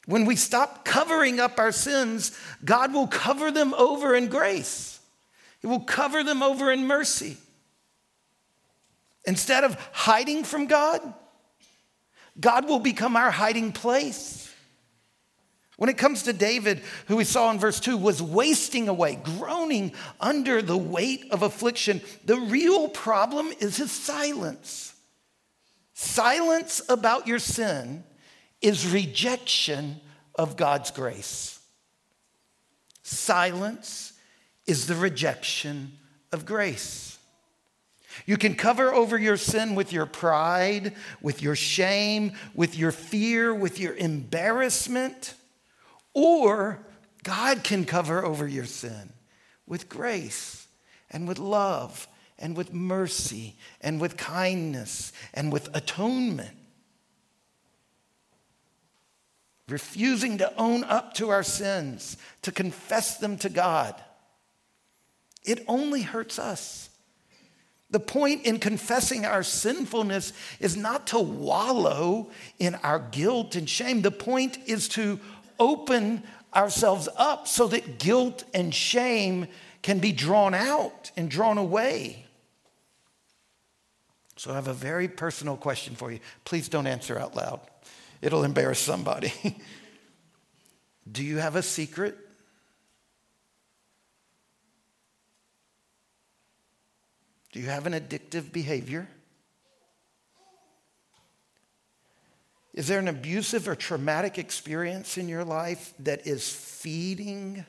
When 0.06 0.26
we 0.26 0.36
stop 0.36 0.86
covering 0.86 1.40
up 1.40 1.60
our 1.60 1.72
sins, 1.72 2.36
God 2.66 2.94
will 2.94 3.06
cover 3.08 3.52
them 3.52 3.76
over 3.76 4.16
in 4.16 4.28
grace, 4.28 5.00
He 5.62 5.68
will 5.68 5.82
cover 5.82 6.24
them 6.24 6.44
over 6.44 6.72
in 6.72 6.86
mercy. 6.88 7.38
Instead 9.26 9.64
of 9.64 9.76
hiding 9.92 10.44
from 10.44 10.66
God, 10.66 11.02
God 12.40 12.68
will 12.68 12.80
become 12.80 13.16
our 13.16 13.32
hiding 13.32 13.72
place. 13.72 14.54
When 15.78 15.90
it 15.90 15.98
comes 15.98 16.24
to 16.24 16.34
David, 16.34 16.82
who 17.08 17.16
we 17.16 17.24
saw 17.24 17.50
in 17.52 17.58
verse 17.58 17.80
2, 17.80 17.96
was 17.96 18.22
wasting 18.22 18.90
away, 18.90 19.18
groaning 19.24 19.94
under 20.20 20.62
the 20.62 20.78
weight 20.78 21.32
of 21.32 21.42
affliction, 21.42 22.02
the 22.26 22.38
real 22.38 22.90
problem 22.90 23.50
is 23.60 23.78
his 23.78 23.92
silence. 23.92 24.94
Silence 25.94 26.82
about 26.90 27.28
your 27.28 27.40
sin 27.40 28.04
is 28.62 28.92
rejection 28.92 30.02
of 30.36 30.58
God's 30.58 30.92
grace. 30.92 31.60
Silence 33.04 34.14
is 34.68 34.88
the 34.88 34.96
rejection 34.96 35.94
of 36.32 36.46
grace. 36.46 37.09
You 38.26 38.38
can 38.38 38.56
cover 38.56 38.94
over 38.94 39.18
your 39.18 39.38
sin 39.38 39.76
with 39.76 39.92
your 39.94 40.06
pride, 40.06 40.94
with 41.22 41.42
your 41.42 41.56
shame, 41.56 42.34
with 42.54 42.78
your 42.78 42.92
fear, 42.92 43.54
with 43.54 43.80
your 43.80 43.96
embarrassment, 43.96 45.34
or 46.14 46.80
God 47.24 47.64
can 47.64 47.86
cover 47.86 48.26
over 48.26 48.48
your 48.48 48.66
sin 48.66 49.14
with 49.68 49.88
grace 49.88 50.68
and 51.12 51.28
with 51.28 51.40
love 51.40 52.08
and 52.38 52.58
with 52.58 52.74
mercy 52.74 53.56
and 53.82 54.02
with 54.02 54.18
kindness 54.18 55.14
and 55.34 55.54
with 55.54 55.70
atonement. 55.76 56.58
Refusing 59.68 60.40
to 60.40 60.52
own 60.58 60.84
up 60.86 61.14
to 61.16 61.30
our 61.30 61.44
sins, 61.44 62.18
to 62.42 62.52
confess 62.52 63.18
them 63.18 63.38
to 63.38 63.50
God, 63.50 63.96
it 65.44 65.64
only 65.68 66.02
hurts 66.02 66.40
us. 66.40 66.89
The 67.92 68.00
point 68.00 68.46
in 68.46 68.60
confessing 68.60 69.26
our 69.26 69.42
sinfulness 69.42 70.34
is 70.60 70.78
not 70.78 71.08
to 71.08 71.20
wallow 71.20 72.30
in 72.60 72.76
our 72.76 73.00
guilt 73.00 73.56
and 73.56 73.68
shame. 73.68 74.02
The 74.02 74.12
point 74.12 74.60
is 74.68 74.88
to 74.90 75.20
open 75.60 76.24
ourselves 76.54 77.10
up 77.18 77.48
so 77.48 77.68
that 77.68 77.98
guilt 77.98 78.44
and 78.54 78.74
shame 78.74 79.48
can 79.82 80.00
be 80.00 80.12
drawn 80.12 80.54
out 80.54 81.12
and 81.18 81.32
drawn 81.32 81.58
away. 81.58 82.26
So 84.36 84.52
I 84.52 84.56
have 84.56 84.68
a 84.68 84.74
very 84.74 85.08
personal 85.08 85.58
question 85.58 85.96
for 85.96 86.12
you. 86.12 86.20
Please 86.46 86.70
don't 86.70 86.88
answer 86.88 87.18
out 87.18 87.36
loud, 87.36 87.60
it'll 88.22 88.44
embarrass 88.44 88.80
somebody. 88.80 89.34
Do 91.12 91.24
you 91.24 91.38
have 91.38 91.56
a 91.56 91.64
secret? 91.64 92.16
Do 97.52 97.60
you 97.60 97.68
have 97.68 97.88
an 97.88 97.94
addictive 97.94 98.52
behavior? 98.52 99.08
Is 102.74 102.88
there 102.88 103.00
an 103.00 103.08
abusive 103.08 103.68
or 103.68 103.76
traumatic 103.76 104.38
experience 104.38 105.18
in 105.18 105.28
your 105.28 105.44
life 105.44 105.94
that 106.00 106.28
is 106.28 106.50
feeding 106.50 107.66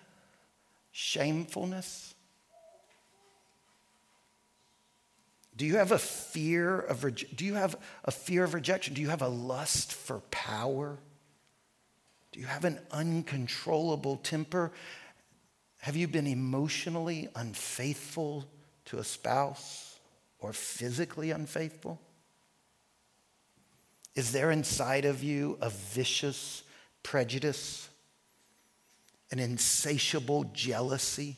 shamefulness? 0.92 2.14
Do 5.56 5.66
you 5.66 5.76
have 5.76 5.92
a 5.92 5.98
fear 5.98 6.78
of 6.78 7.04
do 7.34 7.44
you 7.44 7.54
have 7.54 7.76
a 8.04 8.10
fear 8.10 8.44
of 8.44 8.54
rejection? 8.54 8.94
Do 8.94 9.02
you 9.02 9.08
have 9.08 9.22
a 9.22 9.28
lust 9.28 9.92
for 9.92 10.20
power? 10.30 10.98
Do 12.32 12.40
you 12.40 12.46
have 12.46 12.64
an 12.64 12.78
uncontrollable 12.90 14.16
temper? 14.16 14.72
Have 15.78 15.96
you 15.96 16.06
been 16.08 16.26
emotionally 16.26 17.28
unfaithful 17.34 18.46
to 18.90 18.98
a 18.98 19.04
spouse 19.04 20.00
or 20.40 20.52
physically 20.52 21.30
unfaithful? 21.30 22.00
Is 24.16 24.32
there 24.32 24.50
inside 24.50 25.04
of 25.04 25.22
you 25.22 25.56
a 25.60 25.70
vicious 25.70 26.64
prejudice, 27.04 27.88
an 29.30 29.38
insatiable 29.38 30.44
jealousy? 30.52 31.36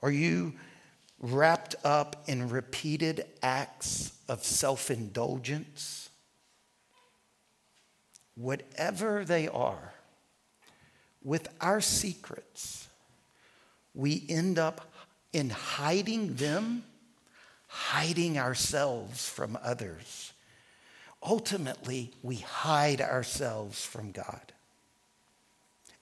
Are 0.00 0.10
you 0.10 0.54
wrapped 1.20 1.76
up 1.84 2.24
in 2.26 2.48
repeated 2.48 3.26
acts 3.42 4.12
of 4.26 4.42
self 4.42 4.90
indulgence? 4.90 6.08
Whatever 8.36 9.22
they 9.26 9.48
are, 9.48 9.92
with 11.22 11.46
our 11.60 11.82
secrets, 11.82 12.81
we 13.94 14.24
end 14.28 14.58
up 14.58 14.92
in 15.32 15.50
hiding 15.50 16.34
them, 16.36 16.84
hiding 17.68 18.38
ourselves 18.38 19.28
from 19.28 19.58
others. 19.62 20.32
Ultimately, 21.22 22.12
we 22.22 22.36
hide 22.36 23.00
ourselves 23.00 23.84
from 23.84 24.10
God. 24.12 24.52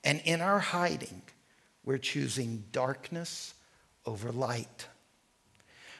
And 0.02 0.20
in 0.24 0.40
our 0.40 0.58
hiding, 0.58 1.22
we're 1.84 1.98
choosing 1.98 2.64
darkness 2.72 3.54
over 4.06 4.32
light. 4.32 4.86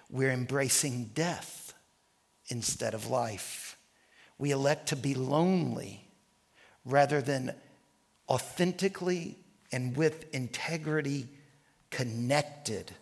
We're 0.09 0.33
embracing 0.33 1.11
death 1.15 1.75
instead 2.49 2.95
of 2.95 3.11
life. 3.11 3.77
We 4.39 4.51
elect 4.53 4.89
to 4.89 4.97
be 4.97 5.15
lonely 5.15 6.05
rather 6.85 7.21
than 7.21 7.55
authentically 8.29 9.37
and 9.71 9.95
with 9.97 10.33
integrity 10.35 11.29
connected 11.91 12.93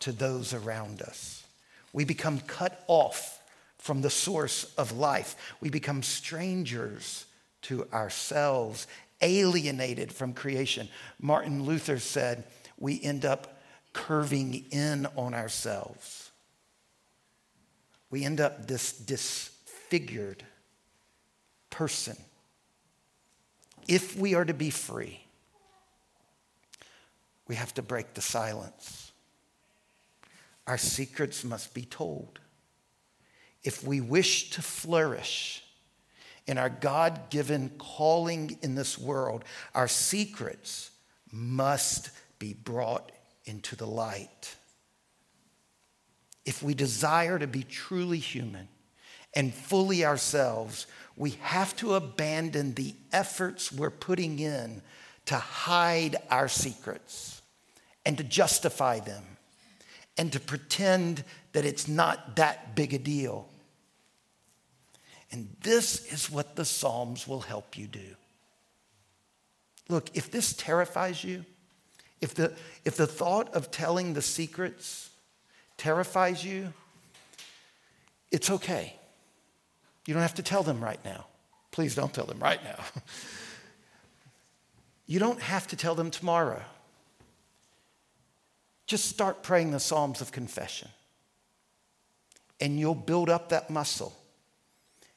to 0.00 0.12
those 0.12 0.54
around 0.54 1.02
us. 1.02 1.44
We 1.92 2.04
become 2.04 2.40
cut 2.40 2.82
off 2.86 3.42
from 3.78 4.02
the 4.02 4.10
source 4.10 4.64
of 4.76 4.92
life. 4.92 5.36
We 5.60 5.70
become 5.70 6.02
strangers 6.02 7.26
to 7.62 7.86
ourselves, 7.92 8.86
alienated 9.20 10.12
from 10.12 10.32
creation. 10.32 10.88
Martin 11.20 11.64
Luther 11.64 11.98
said, 11.98 12.44
we 12.78 13.02
end 13.02 13.24
up 13.24 13.60
curving 13.92 14.64
in 14.70 15.06
on 15.16 15.34
ourselves. 15.34 16.30
We 18.10 18.24
end 18.24 18.40
up 18.40 18.66
this 18.66 18.92
disfigured 18.92 20.44
person. 21.68 22.16
If 23.86 24.16
we 24.16 24.34
are 24.34 24.44
to 24.44 24.54
be 24.54 24.70
free, 24.70 25.20
we 27.50 27.56
have 27.56 27.74
to 27.74 27.82
break 27.82 28.14
the 28.14 28.20
silence. 28.20 29.10
Our 30.68 30.78
secrets 30.78 31.42
must 31.42 31.74
be 31.74 31.82
told. 31.82 32.38
If 33.64 33.82
we 33.82 34.00
wish 34.00 34.50
to 34.50 34.62
flourish 34.62 35.64
in 36.46 36.58
our 36.58 36.70
God 36.70 37.28
given 37.28 37.72
calling 37.76 38.56
in 38.62 38.76
this 38.76 38.96
world, 38.96 39.44
our 39.74 39.88
secrets 39.88 40.92
must 41.32 42.10
be 42.38 42.54
brought 42.54 43.10
into 43.46 43.74
the 43.74 43.84
light. 43.84 44.54
If 46.46 46.62
we 46.62 46.74
desire 46.74 47.36
to 47.36 47.48
be 47.48 47.64
truly 47.64 48.18
human 48.18 48.68
and 49.34 49.52
fully 49.52 50.04
ourselves, 50.04 50.86
we 51.16 51.30
have 51.40 51.74
to 51.78 51.94
abandon 51.94 52.74
the 52.74 52.94
efforts 53.12 53.72
we're 53.72 53.90
putting 53.90 54.38
in 54.38 54.82
to 55.26 55.34
hide 55.34 56.14
our 56.30 56.46
secrets 56.46 57.39
and 58.04 58.16
to 58.18 58.24
justify 58.24 59.00
them 59.00 59.22
and 60.16 60.32
to 60.32 60.40
pretend 60.40 61.24
that 61.52 61.64
it's 61.64 61.88
not 61.88 62.36
that 62.36 62.74
big 62.74 62.94
a 62.94 62.98
deal. 62.98 63.48
And 65.32 65.48
this 65.62 66.12
is 66.12 66.30
what 66.30 66.56
the 66.56 66.64
Psalms 66.64 67.26
will 67.26 67.40
help 67.40 67.78
you 67.78 67.86
do. 67.86 68.16
Look, 69.88 70.10
if 70.14 70.30
this 70.30 70.52
terrifies 70.52 71.24
you, 71.24 71.44
if 72.20 72.34
the, 72.34 72.52
if 72.84 72.96
the 72.96 73.06
thought 73.06 73.52
of 73.54 73.70
telling 73.70 74.14
the 74.14 74.22
secrets 74.22 75.10
terrifies 75.76 76.44
you, 76.44 76.72
it's 78.30 78.50
okay. 78.50 78.94
You 80.06 80.14
don't 80.14 80.22
have 80.22 80.34
to 80.34 80.42
tell 80.42 80.62
them 80.62 80.82
right 80.82 81.02
now. 81.04 81.26
Please 81.70 81.94
don't 81.94 82.12
tell 82.12 82.26
them 82.26 82.40
right 82.40 82.62
now. 82.62 82.84
you 85.06 85.18
don't 85.18 85.40
have 85.40 85.66
to 85.68 85.76
tell 85.76 85.94
them 85.94 86.10
tomorrow. 86.10 86.62
Just 88.90 89.08
start 89.08 89.44
praying 89.44 89.70
the 89.70 89.78
Psalms 89.78 90.20
of 90.20 90.32
confession, 90.32 90.88
and 92.60 92.76
you'll 92.76 92.96
build 92.96 93.30
up 93.30 93.50
that 93.50 93.70
muscle. 93.70 94.12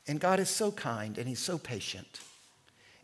And 0.05 0.19
God 0.19 0.39
is 0.39 0.47
so 0.47 0.71
kind 0.71 1.17
and 1.17 1.27
He's 1.27 1.39
so 1.39 1.57
patient. 1.57 2.19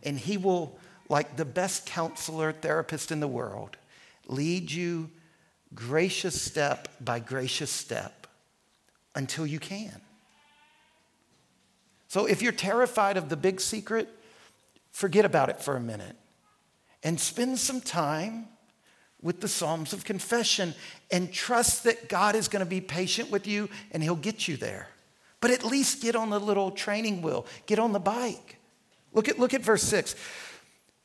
And 0.04 0.16
He 0.16 0.36
will, 0.36 0.78
like 1.08 1.36
the 1.36 1.44
best 1.44 1.86
counselor, 1.86 2.52
therapist 2.52 3.10
in 3.10 3.18
the 3.18 3.26
world, 3.26 3.78
lead 4.28 4.70
you 4.70 5.10
gracious 5.74 6.40
step 6.40 6.86
by 7.00 7.18
gracious 7.18 7.72
step 7.72 8.28
until 9.16 9.48
you 9.48 9.58
can. 9.58 10.00
So 12.06 12.26
if 12.26 12.42
you're 12.42 12.52
terrified 12.52 13.16
of 13.16 13.28
the 13.28 13.36
big 13.36 13.60
secret, 13.60 14.08
forget 14.92 15.24
about 15.24 15.48
it 15.48 15.60
for 15.60 15.74
a 15.74 15.80
minute 15.80 16.14
and 17.02 17.18
spend 17.18 17.58
some 17.58 17.80
time 17.80 18.46
with 19.22 19.40
the 19.40 19.48
Psalms 19.48 19.92
of 19.92 20.04
Confession 20.04 20.74
and 21.10 21.32
trust 21.32 21.84
that 21.84 22.08
God 22.08 22.34
is 22.34 22.48
going 22.48 22.64
to 22.64 22.68
be 22.68 22.80
patient 22.80 23.30
with 23.30 23.46
you 23.46 23.68
and 23.92 24.02
He'll 24.02 24.16
get 24.16 24.48
you 24.48 24.56
there. 24.56 24.88
But 25.40 25.50
at 25.50 25.64
least 25.64 26.02
get 26.02 26.16
on 26.16 26.30
the 26.30 26.40
little 26.40 26.70
training 26.70 27.22
wheel, 27.22 27.46
get 27.66 27.78
on 27.78 27.92
the 27.92 27.98
bike. 27.98 28.58
Look 29.12 29.28
at, 29.28 29.38
look 29.38 29.54
at 29.54 29.62
verse 29.62 29.82
6. 29.82 30.14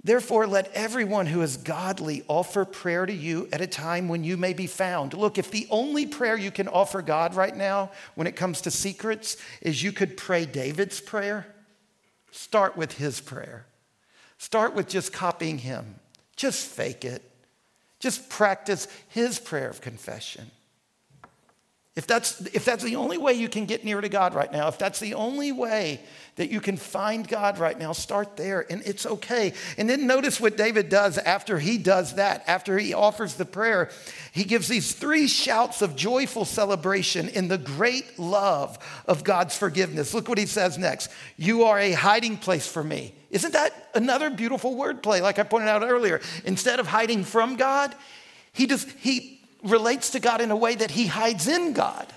Therefore, 0.03 0.45
let 0.45 0.71
everyone 0.73 1.25
who 1.25 1.41
is 1.41 1.57
godly 1.57 2.23
offer 2.27 2.63
prayer 2.63 3.07
to 3.07 3.13
you 3.13 3.49
at 3.51 3.61
a 3.61 3.65
time 3.65 4.07
when 4.07 4.23
you 4.23 4.37
may 4.37 4.53
be 4.53 4.67
found. 4.67 5.15
Look, 5.15 5.39
if 5.39 5.49
the 5.49 5.65
only 5.71 6.05
prayer 6.05 6.37
you 6.37 6.51
can 6.51 6.67
offer 6.67 7.01
God 7.01 7.33
right 7.33 7.55
now 7.55 7.89
when 8.13 8.27
it 8.27 8.35
comes 8.35 8.61
to 8.61 8.71
secrets 8.71 9.35
is 9.61 9.81
you 9.81 9.91
could 9.91 10.15
pray 10.15 10.45
David's 10.45 11.01
prayer, 11.01 11.47
start 12.31 12.77
with 12.77 12.99
his 12.99 13.19
prayer. 13.19 13.65
Start 14.37 14.75
with 14.75 14.87
just 14.87 15.11
copying 15.11 15.57
him. 15.57 15.95
Just 16.35 16.67
fake 16.67 17.03
it. 17.03 17.23
Just 17.99 18.29
practice 18.29 18.87
his 19.09 19.39
prayer 19.39 19.69
of 19.69 19.81
confession. 19.81 20.51
If 21.95 22.07
that's, 22.07 22.41
if 22.47 22.65
that's 22.65 22.83
the 22.83 22.97
only 22.97 23.17
way 23.17 23.33
you 23.33 23.47
can 23.47 23.65
get 23.65 23.85
near 23.85 24.01
to 24.01 24.09
God 24.09 24.33
right 24.33 24.51
now, 24.51 24.67
if 24.67 24.77
that's 24.77 24.99
the 24.99 25.13
only 25.13 25.53
way 25.53 26.01
that 26.35 26.49
you 26.49 26.59
can 26.59 26.75
find 26.75 27.25
God 27.25 27.57
right 27.57 27.79
now, 27.79 27.93
start 27.93 28.35
there 28.35 28.69
and 28.69 28.81
it's 28.85 29.05
okay. 29.05 29.53
And 29.77 29.89
then 29.89 30.05
notice 30.05 30.41
what 30.41 30.57
David 30.57 30.89
does 30.89 31.17
after 31.17 31.57
he 31.57 31.77
does 31.77 32.15
that, 32.15 32.43
after 32.47 32.77
he 32.77 32.93
offers 32.93 33.35
the 33.35 33.45
prayer. 33.45 33.89
He 34.33 34.43
gives 34.43 34.67
these 34.67 34.91
three 34.91 35.27
shouts 35.27 35.81
of 35.81 35.95
joyful 35.95 36.43
celebration 36.43 37.29
in 37.29 37.47
the 37.47 37.57
great 37.57 38.19
love 38.19 38.77
of 39.07 39.23
God's 39.23 39.57
forgiveness. 39.57 40.13
Look 40.13 40.27
what 40.27 40.37
he 40.37 40.47
says 40.47 40.77
next 40.77 41.09
You 41.37 41.63
are 41.63 41.79
a 41.79 41.93
hiding 41.93 42.35
place 42.35 42.67
for 42.67 42.83
me. 42.83 43.13
Isn't 43.35 43.51
that 43.51 43.89
another 43.93 44.29
beautiful 44.29 44.77
wordplay, 44.77 45.21
like 45.21 45.39
I 45.39 45.43
pointed 45.43 45.67
out 45.67 45.83
earlier? 45.83 46.21
Instead 46.45 46.79
of 46.79 46.87
hiding 46.87 47.25
from 47.25 47.57
God, 47.57 47.93
he, 48.53 48.65
does, 48.65 48.85
he 49.01 49.41
relates 49.61 50.11
to 50.11 50.21
God 50.21 50.39
in 50.39 50.51
a 50.51 50.55
way 50.55 50.73
that 50.73 50.89
he 50.89 51.05
hides 51.07 51.45
in 51.45 51.73
God. 51.73 52.07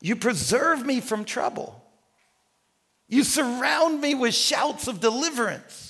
You 0.00 0.14
preserve 0.14 0.86
me 0.86 1.00
from 1.00 1.24
trouble. 1.24 1.82
You 3.08 3.24
surround 3.24 4.00
me 4.00 4.14
with 4.14 4.34
shouts 4.34 4.86
of 4.86 5.00
deliverance. 5.00 5.85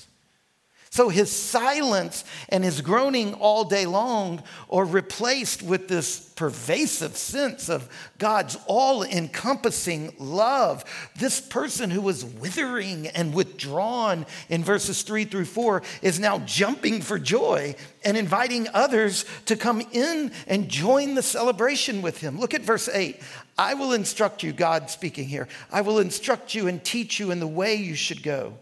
So 0.97 1.11
his 1.11 1.31
silence 1.31 2.25
and 2.49 2.65
his 2.65 2.81
groaning 2.81 3.35
all 3.35 3.65
day 3.65 3.85
long 3.85 4.43
are 4.71 4.87
replaced 4.87 5.63
with 5.63 5.89
this 5.89 6.19
pervasive 6.19 7.19
sense 7.19 7.69
of 7.69 7.87
God's 8.17 8.57
all 8.67 9.03
encompassing 9.03 10.15
love. 10.19 10.87
This 11.15 11.39
person 11.39 11.91
who 11.91 12.01
was 12.01 12.25
withering 12.25 13.09
and 13.09 13.35
withdrawn 13.35 14.25
in 14.49 14.65
verses 14.65 15.03
three 15.03 15.27
through 15.27 15.45
four 15.45 15.83
is 16.01 16.19
now 16.19 16.39
jumping 16.39 17.03
for 17.03 17.19
joy 17.19 17.75
and 18.03 18.17
inviting 18.17 18.67
others 18.73 19.27
to 19.45 19.55
come 19.55 19.83
in 19.93 20.33
and 20.47 20.71
join 20.71 21.15
the 21.15 21.23
celebration 21.23 22.01
with 22.01 22.23
him. 22.23 22.41
Look 22.41 22.55
at 22.55 22.63
verse 22.63 22.89
eight. 22.89 23.21
I 23.59 23.75
will 23.75 23.93
instruct 23.93 24.43
you, 24.43 24.55
God 24.55 24.89
speaking 24.89 25.29
here, 25.29 25.47
I 25.71 25.83
will 25.83 25.99
instruct 25.99 26.55
you 26.55 26.69
and 26.69 26.83
teach 26.83 27.21
you 27.21 27.33
in 27.33 27.41
the 27.41 27.47
way 27.47 27.75
you 27.75 27.95
should 27.95 28.23
go. 28.23 28.55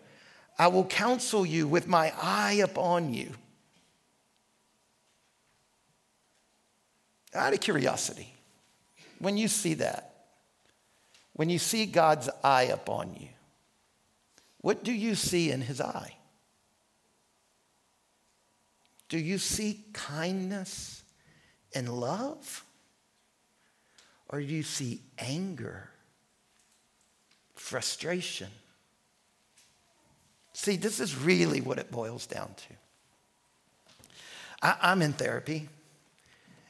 I 0.59 0.69
will 0.69 0.85
counsel 0.85 1.45
you 1.45 1.67
with 1.67 1.89
my 1.89 2.13
eye 2.21 2.61
upon 2.63 3.13
you. 3.13 3.31
Out 7.35 7.53
of 7.53 7.61
curiosity, 7.61 8.33
when 9.19 9.37
you 9.37 9.49
see 9.49 9.75
that, 9.75 10.27
when 11.33 11.51
you 11.51 11.59
see 11.59 11.87
God's 11.87 12.31
eye 12.45 12.65
upon 12.65 13.15
you, 13.19 13.29
what 14.61 14.85
do 14.85 14.93
you 14.93 15.17
see 15.17 15.51
in 15.51 15.61
his 15.61 15.81
eye? 15.81 16.17
Do 19.09 19.19
you 19.19 19.39
see 19.39 19.85
kindness 19.93 21.03
and 21.75 21.89
love? 21.89 22.65
Or 24.29 24.41
do 24.41 24.47
you 24.47 24.63
see 24.63 25.03
anger, 25.19 25.91
frustration? 27.55 28.49
See, 30.55 30.77
this 30.77 31.01
is 31.01 31.19
really 31.19 31.61
what 31.61 31.79
it 31.79 31.91
boils 31.91 32.27
down 32.27 32.55
to. 32.55 32.75
I, 34.63 34.93
am 34.93 35.03
in 35.03 35.13
therapy, 35.13 35.69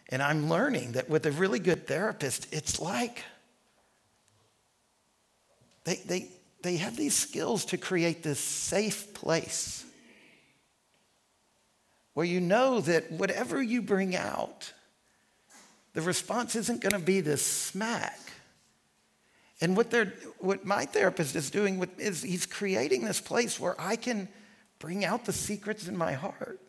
and 0.08 0.22
I'm 0.22 0.48
learning 0.48 0.92
that 0.92 1.08
with 1.08 1.26
a 1.26 1.30
really 1.30 1.58
good 1.58 1.86
therapist, 1.86 2.52
it's 2.52 2.80
like 2.80 3.22
they, 5.84 5.96
they, 6.06 6.28
they 6.62 6.76
have 6.78 6.96
these 6.96 7.14
skills 7.14 7.66
to 7.66 7.76
create 7.76 8.22
this 8.22 8.40
safe 8.40 9.12
place 9.14 9.84
where 12.14 12.26
you 12.26 12.40
know 12.40 12.80
that 12.80 13.12
whatever 13.12 13.62
you 13.62 13.82
bring 13.82 14.16
out, 14.16 14.72
the 15.92 16.00
response 16.00 16.56
isn't 16.56 16.80
going 16.80 16.92
to 16.92 16.98
be 16.98 17.20
this 17.20 17.44
smack. 17.44 18.18
And 19.60 19.76
what, 19.76 19.90
they're, 19.90 20.12
what 20.38 20.64
my 20.64 20.84
therapist 20.84 21.36
is 21.36 21.50
doing 21.50 21.78
with, 21.78 21.98
is 22.00 22.22
he's 22.22 22.46
creating 22.46 23.04
this 23.04 23.20
place 23.20 23.60
where 23.60 23.80
I 23.80 23.96
can 23.96 24.28
bring 24.78 25.04
out 25.04 25.24
the 25.24 25.32
secrets 25.32 25.86
in 25.86 25.96
my 25.96 26.12
heart. 26.12 26.60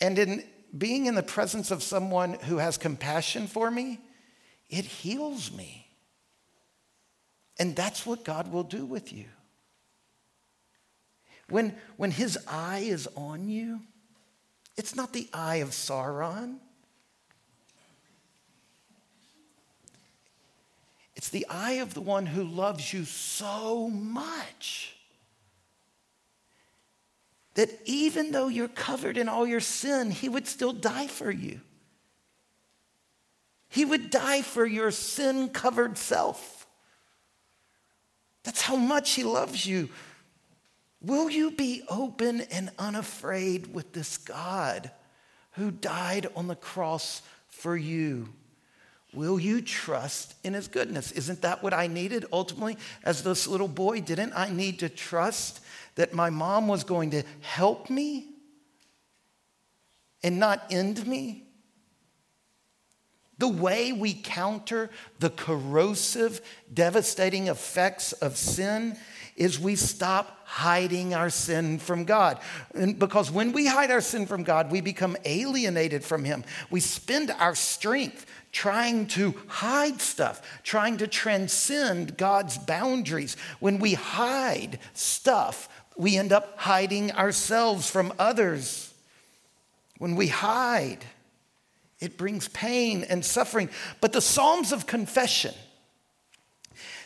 And 0.00 0.18
in 0.18 0.44
being 0.76 1.06
in 1.06 1.14
the 1.14 1.22
presence 1.22 1.70
of 1.70 1.82
someone 1.82 2.34
who 2.34 2.58
has 2.58 2.78
compassion 2.78 3.46
for 3.46 3.70
me, 3.70 4.00
it 4.68 4.84
heals 4.84 5.52
me. 5.52 5.86
And 7.58 7.76
that's 7.76 8.06
what 8.06 8.24
God 8.24 8.50
will 8.50 8.62
do 8.62 8.86
with 8.86 9.12
you. 9.12 9.26
When, 11.50 11.74
when 11.96 12.12
his 12.12 12.38
eye 12.48 12.84
is 12.86 13.08
on 13.16 13.48
you, 13.48 13.80
it's 14.76 14.94
not 14.94 15.12
the 15.12 15.28
eye 15.34 15.56
of 15.56 15.70
Sauron. 15.70 16.58
It's 21.20 21.28
the 21.28 21.46
eye 21.50 21.72
of 21.72 21.92
the 21.92 22.00
one 22.00 22.24
who 22.24 22.42
loves 22.42 22.94
you 22.94 23.04
so 23.04 23.90
much 23.90 24.96
that 27.52 27.68
even 27.84 28.32
though 28.32 28.48
you're 28.48 28.68
covered 28.68 29.18
in 29.18 29.28
all 29.28 29.46
your 29.46 29.60
sin, 29.60 30.12
he 30.12 30.30
would 30.30 30.46
still 30.46 30.72
die 30.72 31.08
for 31.08 31.30
you. 31.30 31.60
He 33.68 33.84
would 33.84 34.08
die 34.08 34.40
for 34.40 34.64
your 34.64 34.90
sin 34.90 35.50
covered 35.50 35.98
self. 35.98 36.66
That's 38.42 38.62
how 38.62 38.76
much 38.76 39.10
he 39.10 39.22
loves 39.22 39.66
you. 39.66 39.90
Will 41.02 41.28
you 41.28 41.50
be 41.50 41.82
open 41.90 42.40
and 42.50 42.70
unafraid 42.78 43.74
with 43.74 43.92
this 43.92 44.16
God 44.16 44.90
who 45.50 45.70
died 45.70 46.28
on 46.34 46.46
the 46.46 46.56
cross 46.56 47.20
for 47.46 47.76
you? 47.76 48.30
Will 49.12 49.40
you 49.40 49.60
trust 49.60 50.34
in 50.44 50.54
his 50.54 50.68
goodness? 50.68 51.10
Isn't 51.12 51.42
that 51.42 51.62
what 51.62 51.74
I 51.74 51.88
needed 51.88 52.26
ultimately 52.32 52.76
as 53.04 53.22
this 53.22 53.48
little 53.48 53.68
boy? 53.68 54.00
Didn't 54.00 54.32
I 54.36 54.50
need 54.50 54.78
to 54.80 54.88
trust 54.88 55.60
that 55.96 56.14
my 56.14 56.30
mom 56.30 56.68
was 56.68 56.84
going 56.84 57.10
to 57.10 57.24
help 57.40 57.90
me 57.90 58.28
and 60.22 60.38
not 60.38 60.64
end 60.70 61.06
me? 61.06 61.44
The 63.38 63.48
way 63.48 63.92
we 63.92 64.12
counter 64.12 64.90
the 65.18 65.30
corrosive, 65.30 66.40
devastating 66.72 67.48
effects 67.48 68.12
of 68.12 68.36
sin 68.36 68.96
is 69.34 69.58
we 69.58 69.76
stop 69.76 70.39
hiding 70.50 71.14
our 71.14 71.30
sin 71.30 71.78
from 71.78 72.04
God. 72.04 72.38
And 72.74 72.98
because 72.98 73.30
when 73.30 73.52
we 73.52 73.66
hide 73.66 73.90
our 73.90 74.00
sin 74.00 74.26
from 74.26 74.42
God, 74.42 74.70
we 74.70 74.80
become 74.80 75.16
alienated 75.24 76.04
from 76.04 76.24
Him. 76.24 76.44
We 76.70 76.80
spend 76.80 77.30
our 77.30 77.54
strength 77.54 78.26
trying 78.52 79.06
to 79.06 79.34
hide 79.46 80.00
stuff, 80.00 80.60
trying 80.64 80.96
to 80.98 81.06
transcend 81.06 82.16
God's 82.16 82.58
boundaries. 82.58 83.36
When 83.60 83.78
we 83.78 83.94
hide 83.94 84.80
stuff 84.92 85.68
we 86.00 86.16
end 86.16 86.32
up 86.32 86.58
hiding 86.58 87.12
ourselves 87.12 87.90
from 87.90 88.14
others. 88.18 88.94
When 89.98 90.16
we 90.16 90.28
hide, 90.28 91.04
it 92.00 92.16
brings 92.16 92.48
pain 92.48 93.04
and 93.06 93.22
suffering. 93.22 93.68
But 94.00 94.14
the 94.14 94.22
Psalms 94.22 94.72
of 94.72 94.86
Confession, 94.86 95.54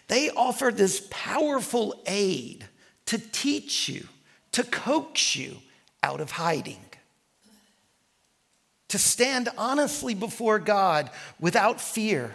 they 0.06 0.30
offer 0.30 0.70
this 0.70 1.08
powerful 1.10 2.00
aid 2.06 2.68
to 3.06 3.18
teach 3.18 3.88
you, 3.88 4.06
to 4.52 4.62
coax 4.62 5.36
you 5.36 5.56
out 6.02 6.20
of 6.20 6.32
hiding, 6.32 6.84
to 8.88 8.98
stand 8.98 9.48
honestly 9.58 10.14
before 10.14 10.58
God 10.58 11.10
without 11.40 11.80
fear, 11.80 12.32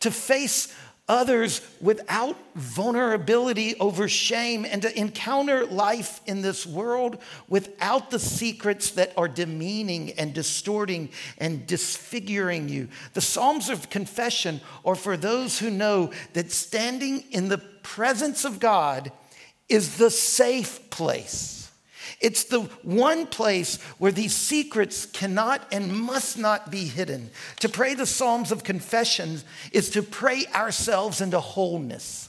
to 0.00 0.10
face 0.10 0.74
others 1.10 1.60
without 1.80 2.36
vulnerability 2.54 3.74
over 3.80 4.06
shame, 4.06 4.64
and 4.64 4.82
to 4.82 4.98
encounter 4.98 5.66
life 5.66 6.20
in 6.24 6.40
this 6.40 6.64
world 6.64 7.18
without 7.48 8.10
the 8.10 8.18
secrets 8.18 8.92
that 8.92 9.12
are 9.16 9.26
demeaning 9.26 10.12
and 10.12 10.32
distorting 10.32 11.08
and 11.38 11.66
disfiguring 11.66 12.68
you. 12.68 12.88
The 13.14 13.20
Psalms 13.20 13.68
of 13.68 13.90
Confession 13.90 14.60
are 14.84 14.94
for 14.94 15.16
those 15.16 15.58
who 15.58 15.68
know 15.68 16.12
that 16.34 16.52
standing 16.52 17.24
in 17.32 17.48
the 17.48 17.58
presence 17.58 18.44
of 18.44 18.60
God 18.60 19.10
is 19.70 19.96
the 19.96 20.10
safe 20.10 20.90
place 20.90 21.60
it's 22.20 22.44
the 22.44 22.60
one 22.82 23.26
place 23.26 23.80
where 23.98 24.12
these 24.12 24.36
secrets 24.36 25.06
cannot 25.06 25.66
and 25.72 25.94
must 25.94 26.36
not 26.36 26.70
be 26.70 26.84
hidden. 26.84 27.30
To 27.60 27.68
pray 27.68 27.94
the 27.94 28.06
Psalms 28.06 28.52
of 28.52 28.62
Confession 28.62 29.40
is 29.72 29.90
to 29.90 30.02
pray 30.02 30.44
ourselves 30.54 31.22
into 31.22 31.40
wholeness. 31.40 32.28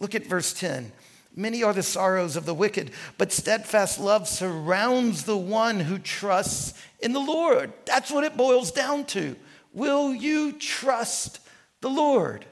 Look 0.00 0.14
at 0.14 0.26
verse 0.26 0.52
10. 0.52 0.92
Many 1.34 1.62
are 1.62 1.72
the 1.72 1.82
sorrows 1.82 2.36
of 2.36 2.44
the 2.44 2.52
wicked, 2.52 2.90
but 3.16 3.32
steadfast 3.32 3.98
love 3.98 4.28
surrounds 4.28 5.24
the 5.24 5.36
one 5.36 5.80
who 5.80 5.98
trusts 5.98 6.74
in 7.00 7.14
the 7.14 7.20
Lord. 7.20 7.72
That's 7.86 8.10
what 8.10 8.24
it 8.24 8.36
boils 8.36 8.70
down 8.70 9.06
to. 9.06 9.34
Will 9.72 10.12
you 10.12 10.52
trust 10.52 11.40
the 11.80 11.88
Lord? 11.88 12.44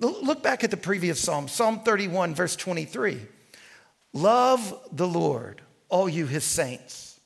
Look 0.00 0.42
back 0.42 0.64
at 0.64 0.70
the 0.70 0.78
previous 0.78 1.20
psalm, 1.20 1.46
Psalm 1.46 1.80
31, 1.80 2.34
verse 2.34 2.56
23. 2.56 3.20
Love 4.14 4.88
the 4.90 5.06
Lord, 5.06 5.60
all 5.90 6.08
you 6.08 6.26
his 6.26 6.44
saints. 6.44 7.20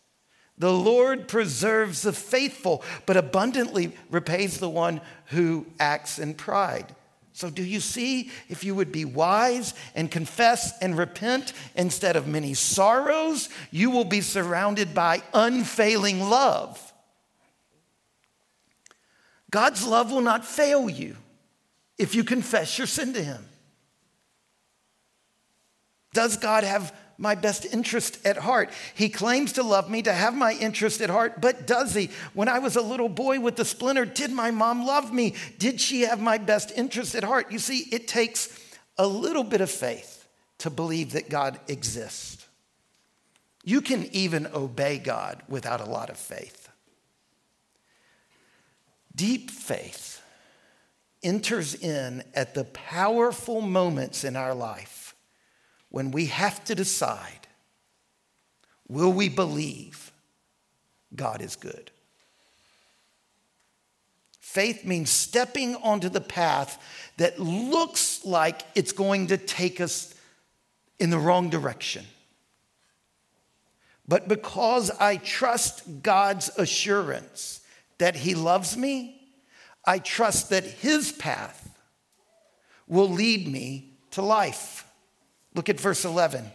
The 0.59 0.73
Lord 0.73 1.29
preserves 1.29 2.03
the 2.03 2.13
faithful, 2.13 2.83
but 3.07 3.17
abundantly 3.17 3.93
repays 4.11 4.59
the 4.59 4.69
one 4.69 5.01
who 5.27 5.67
acts 5.79 6.19
in 6.19 6.35
pride. 6.35 6.95
So, 7.33 7.51
do 7.51 7.65
you 7.65 7.81
see 7.81 8.31
if 8.49 8.63
you 8.63 8.77
would 8.77 8.93
be 8.93 9.05
wise 9.05 9.75
and 9.97 10.11
confess 10.11 10.77
and 10.81 10.97
repent 10.97 11.53
instead 11.75 12.15
of 12.15 12.29
many 12.29 12.55
sorrows, 12.55 13.49
you 13.73 13.91
will 13.91 14.05
be 14.05 14.21
surrounded 14.21 14.95
by 14.95 15.23
unfailing 15.33 16.21
love. 16.21 16.93
God's 19.51 19.85
love 19.85 20.13
will 20.13 20.21
not 20.21 20.45
fail 20.45 20.89
you 20.89 21.17
if 21.99 22.15
you 22.15 22.25
confess 22.25 22.79
your 22.79 22.87
sin 22.87 23.13
to 23.15 23.23
Him. 23.23 23.45
Does 26.15 26.37
God 26.37 26.65
have 26.65 26.95
my 27.19 27.35
best 27.35 27.67
interest 27.67 28.25
at 28.25 28.37
heart? 28.37 28.71
He 28.95 29.09
claims 29.09 29.53
to 29.53 29.63
love 29.63 29.91
me, 29.91 30.01
to 30.03 30.13
have 30.13 30.35
my 30.35 30.53
interest 30.53 31.01
at 31.01 31.11
heart, 31.11 31.41
but 31.41 31.67
does 31.67 31.93
he? 31.93 32.11
When 32.33 32.49
I 32.49 32.61
was 32.61 32.77
a 32.77 32.83
little 32.83 33.09
boy 33.09 33.41
with 33.41 33.57
the 33.57 33.65
splinter, 33.65 34.05
did 34.05 34.31
my 34.31 34.51
mom 34.51 34.87
love 34.87 35.13
me? 35.13 35.35
Did 35.59 35.81
she 35.81 36.03
have 36.03 36.21
my 36.21 36.39
best 36.39 36.73
interest 36.77 37.15
at 37.15 37.25
heart? 37.25 37.51
You 37.51 37.59
see, 37.59 37.89
it 37.93 38.09
takes 38.09 38.59
a 38.97 39.07
little 39.07 39.45
bit 39.45 39.61
of 39.61 39.71
faith 39.71 40.27
to 40.59 40.71
believe 40.71 41.13
that 41.13 41.29
God 41.29 41.59
exists. 41.69 42.47
You 43.65 43.81
can 43.81 44.05
even 44.13 44.47
obey 44.55 44.99
God 44.99 45.43
without 45.49 45.81
a 45.81 45.91
lot 45.91 46.11
of 46.11 46.17
faith. 46.17 46.69
Deep 49.17 49.51
faith 49.51 50.14
enters 51.25 51.75
in 51.75 52.23
at 52.35 52.55
the 52.55 52.65
powerful 52.65 53.61
moments 53.61 54.23
in 54.23 54.37
our 54.37 54.55
life 54.55 55.17
when 55.89 56.11
we 56.11 56.27
have 56.27 56.63
to 56.65 56.75
decide 56.75 57.49
will 58.87 59.13
we 59.13 59.29
believe 59.29 60.13
God 61.17 61.41
is 61.41 61.57
good? 61.57 61.91
Faith 64.41 64.85
means 64.85 65.11
stepping 65.11 65.75
onto 65.77 66.09
the 66.09 66.21
path 66.21 66.81
that 67.17 67.41
looks 67.41 68.25
like 68.25 68.63
it's 68.75 68.93
going 68.93 69.29
to 69.29 69.37
take 69.37 69.81
us 69.81 70.15
in 71.01 71.11
the 71.11 71.19
wrong 71.19 71.51
direction. 71.51 72.05
But 74.07 74.29
because 74.29 74.91
I 74.91 75.17
trust 75.17 76.03
God's 76.03 76.51
assurance 76.59 77.63
that 77.99 78.15
He 78.17 78.35
loves 78.35 78.77
me, 78.77 79.24
I 79.87 79.99
trust 79.99 80.51
that 80.51 80.65
His 80.65 81.13
path 81.13 81.71
will 82.87 83.09
lead 83.09 83.49
me 83.49 83.93
to 84.13 84.23
life. 84.23 84.87
Look 85.55 85.69
at 85.69 85.81
verse 85.81 86.05
11. 86.05 86.51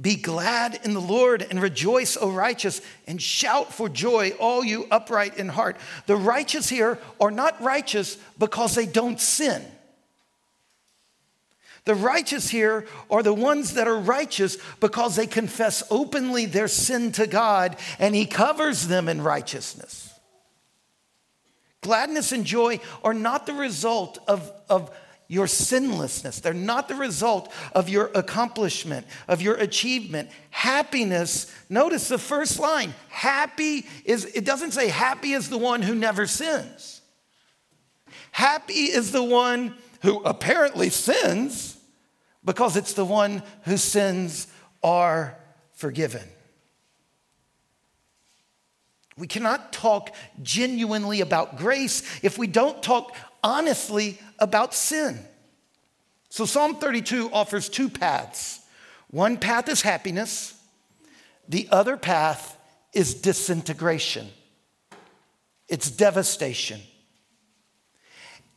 Be 0.00 0.16
glad 0.16 0.80
in 0.84 0.94
the 0.94 1.00
Lord 1.00 1.46
and 1.48 1.60
rejoice, 1.60 2.16
O 2.18 2.30
righteous, 2.30 2.80
and 3.06 3.20
shout 3.20 3.74
for 3.74 3.90
joy, 3.90 4.30
all 4.40 4.64
you 4.64 4.86
upright 4.90 5.36
in 5.36 5.48
heart. 5.48 5.76
The 6.06 6.16
righteous 6.16 6.68
here 6.68 6.98
are 7.20 7.30
not 7.30 7.60
righteous 7.60 8.16
because 8.38 8.74
they 8.74 8.86
don't 8.86 9.20
sin. 9.20 9.62
The 11.84 11.94
righteous 11.94 12.48
here 12.48 12.86
are 13.10 13.22
the 13.22 13.34
ones 13.34 13.74
that 13.74 13.88
are 13.88 13.98
righteous 13.98 14.56
because 14.80 15.16
they 15.16 15.26
confess 15.26 15.82
openly 15.90 16.46
their 16.46 16.68
sin 16.68 17.12
to 17.12 17.26
God 17.26 17.76
and 17.98 18.14
He 18.14 18.24
covers 18.24 18.88
them 18.88 19.08
in 19.08 19.20
righteousness. 19.20 20.11
Gladness 21.82 22.32
and 22.32 22.44
joy 22.44 22.80
are 23.04 23.12
not 23.12 23.44
the 23.44 23.54
result 23.54 24.18
of, 24.26 24.50
of 24.68 24.90
your 25.28 25.46
sinlessness. 25.46 26.40
They're 26.40 26.54
not 26.54 26.88
the 26.88 26.94
result 26.94 27.52
of 27.74 27.88
your 27.88 28.10
accomplishment, 28.14 29.06
of 29.26 29.42
your 29.42 29.56
achievement. 29.56 30.30
Happiness, 30.50 31.52
notice 31.68 32.08
the 32.08 32.18
first 32.18 32.58
line 32.60 32.94
happy 33.08 33.86
is, 34.04 34.26
it 34.26 34.44
doesn't 34.44 34.72
say 34.72 34.88
happy 34.88 35.32
is 35.32 35.48
the 35.48 35.58
one 35.58 35.82
who 35.82 35.94
never 35.94 36.26
sins. 36.26 37.00
Happy 38.30 38.74
is 38.74 39.10
the 39.10 39.22
one 39.22 39.74
who 40.02 40.22
apparently 40.22 40.88
sins 40.88 41.78
because 42.44 42.76
it's 42.76 42.92
the 42.92 43.04
one 43.04 43.42
whose 43.62 43.82
sins 43.82 44.46
are 44.82 45.36
forgiven. 45.72 46.22
We 49.22 49.28
cannot 49.28 49.72
talk 49.72 50.12
genuinely 50.42 51.20
about 51.20 51.56
grace 51.56 52.02
if 52.24 52.38
we 52.38 52.48
don't 52.48 52.82
talk 52.82 53.14
honestly 53.40 54.18
about 54.40 54.74
sin. 54.74 55.16
So, 56.28 56.44
Psalm 56.44 56.74
32 56.74 57.30
offers 57.32 57.68
two 57.68 57.88
paths. 57.88 58.66
One 59.10 59.36
path 59.36 59.68
is 59.68 59.80
happiness, 59.80 60.60
the 61.48 61.68
other 61.70 61.96
path 61.96 62.58
is 62.92 63.14
disintegration, 63.14 64.28
it's 65.68 65.88
devastation. 65.88 66.80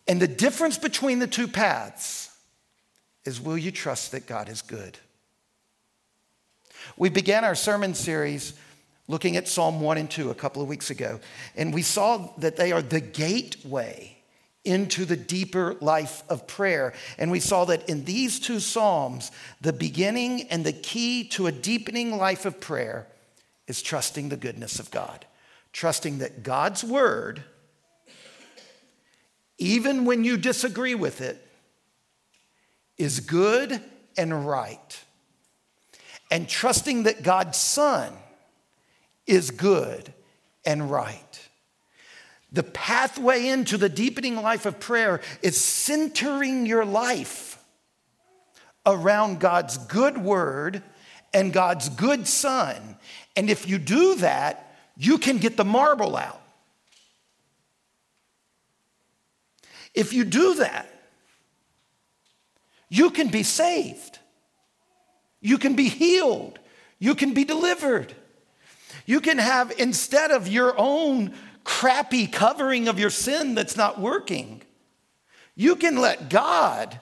And 0.07 0.19
the 0.19 0.27
difference 0.27 0.79
between 0.79 1.19
the 1.19 1.27
two 1.27 1.47
paths 1.47 2.35
is 3.23 3.39
will 3.39 3.59
you 3.59 3.69
trust 3.69 4.13
that 4.13 4.25
God 4.25 4.49
is 4.49 4.63
good? 4.63 4.97
We 6.97 7.09
began 7.09 7.45
our 7.45 7.53
sermon 7.53 7.93
series 7.93 8.55
looking 9.07 9.37
at 9.37 9.47
Psalm 9.47 9.81
1 9.81 9.97
and 9.97 10.09
2 10.09 10.29
a 10.31 10.35
couple 10.35 10.61
of 10.61 10.67
weeks 10.67 10.89
ago, 10.89 11.19
and 11.55 11.73
we 11.73 11.81
saw 11.81 12.29
that 12.37 12.55
they 12.55 12.71
are 12.71 12.81
the 12.81 13.01
gateway 13.01 14.15
into 14.65 15.05
the 15.05 15.15
deeper 15.15 15.75
life 15.79 16.23
of 16.27 16.47
prayer. 16.47 16.93
And 17.17 17.29
we 17.29 17.39
saw 17.39 17.65
that 17.65 17.87
in 17.87 18.03
these 18.03 18.39
two 18.39 18.59
Psalms, 18.59 19.31
the 19.61 19.71
beginning 19.71 20.47
and 20.49 20.65
the 20.65 20.73
key 20.73 21.23
to 21.29 21.47
a 21.47 21.51
deepening 21.51 22.17
life 22.17 22.45
of 22.45 22.59
prayer 22.59 23.07
is 23.67 23.81
trusting 23.81 24.29
the 24.29 24.37
goodness 24.37 24.79
of 24.79 24.91
God, 24.91 25.25
trusting 25.71 26.17
that 26.17 26.43
God's 26.43 26.83
word, 26.83 27.43
even 29.57 30.03
when 30.03 30.23
you 30.23 30.35
disagree 30.35 30.95
with 30.95 31.21
it, 31.21 31.41
is 32.97 33.19
good 33.19 33.79
and 34.17 34.47
right. 34.47 35.03
And 36.31 36.49
trusting 36.49 37.03
that 37.03 37.21
God's 37.21 37.57
Son 37.57 38.11
is 39.27 39.51
good 39.51 40.13
and 40.65 40.89
right. 40.89 41.39
The 42.51 42.63
pathway 42.63 43.47
into 43.47 43.77
the 43.77 43.89
deepening 43.89 44.37
life 44.37 44.65
of 44.65 44.79
prayer 44.79 45.21
is 45.41 45.59
centering 45.59 46.65
your 46.65 46.85
life 46.85 47.63
around 48.85 49.39
God's 49.39 49.77
good 49.77 50.17
word 50.17 50.81
and 51.33 51.51
God's 51.51 51.89
good 51.89 52.27
son. 52.27 52.97
And 53.35 53.49
if 53.49 53.67
you 53.67 53.77
do 53.77 54.15
that, 54.15 54.77
you 54.95 55.17
can 55.17 55.37
get 55.37 55.57
the 55.57 55.65
marble 55.65 56.15
out. 56.15 56.41
If 59.93 60.13
you 60.13 60.23
do 60.23 60.55
that, 60.55 60.89
you 62.89 63.09
can 63.09 63.29
be 63.29 63.43
saved. 63.43 64.19
You 65.41 65.57
can 65.57 65.75
be 65.75 65.89
healed. 65.89 66.59
You 66.99 67.15
can 67.15 67.33
be 67.33 67.43
delivered. 67.43 68.13
You 69.05 69.21
can 69.21 69.37
have, 69.37 69.71
instead 69.77 70.31
of 70.31 70.47
your 70.47 70.73
own 70.77 71.33
crappy 71.63 72.27
covering 72.27 72.87
of 72.87 72.99
your 72.99 73.09
sin 73.09 73.55
that's 73.55 73.77
not 73.77 73.99
working, 73.99 74.61
you 75.55 75.75
can 75.75 75.97
let 75.97 76.29
God 76.29 76.99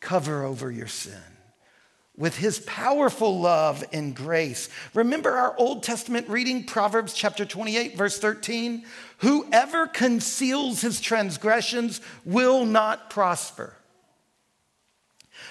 cover 0.00 0.44
over 0.44 0.70
your 0.70 0.86
sin 0.86 1.20
with 2.16 2.36
his 2.36 2.60
powerful 2.60 3.40
love 3.40 3.82
and 3.92 4.14
grace. 4.14 4.68
Remember 4.94 5.30
our 5.30 5.56
Old 5.56 5.82
Testament 5.82 6.28
reading, 6.28 6.64
Proverbs 6.64 7.14
chapter 7.14 7.44
28, 7.44 7.96
verse 7.96 8.18
13? 8.18 8.84
Whoever 9.18 9.86
conceals 9.86 10.82
his 10.82 11.00
transgressions 11.00 12.00
will 12.24 12.66
not 12.66 13.08
prosper. 13.08 13.74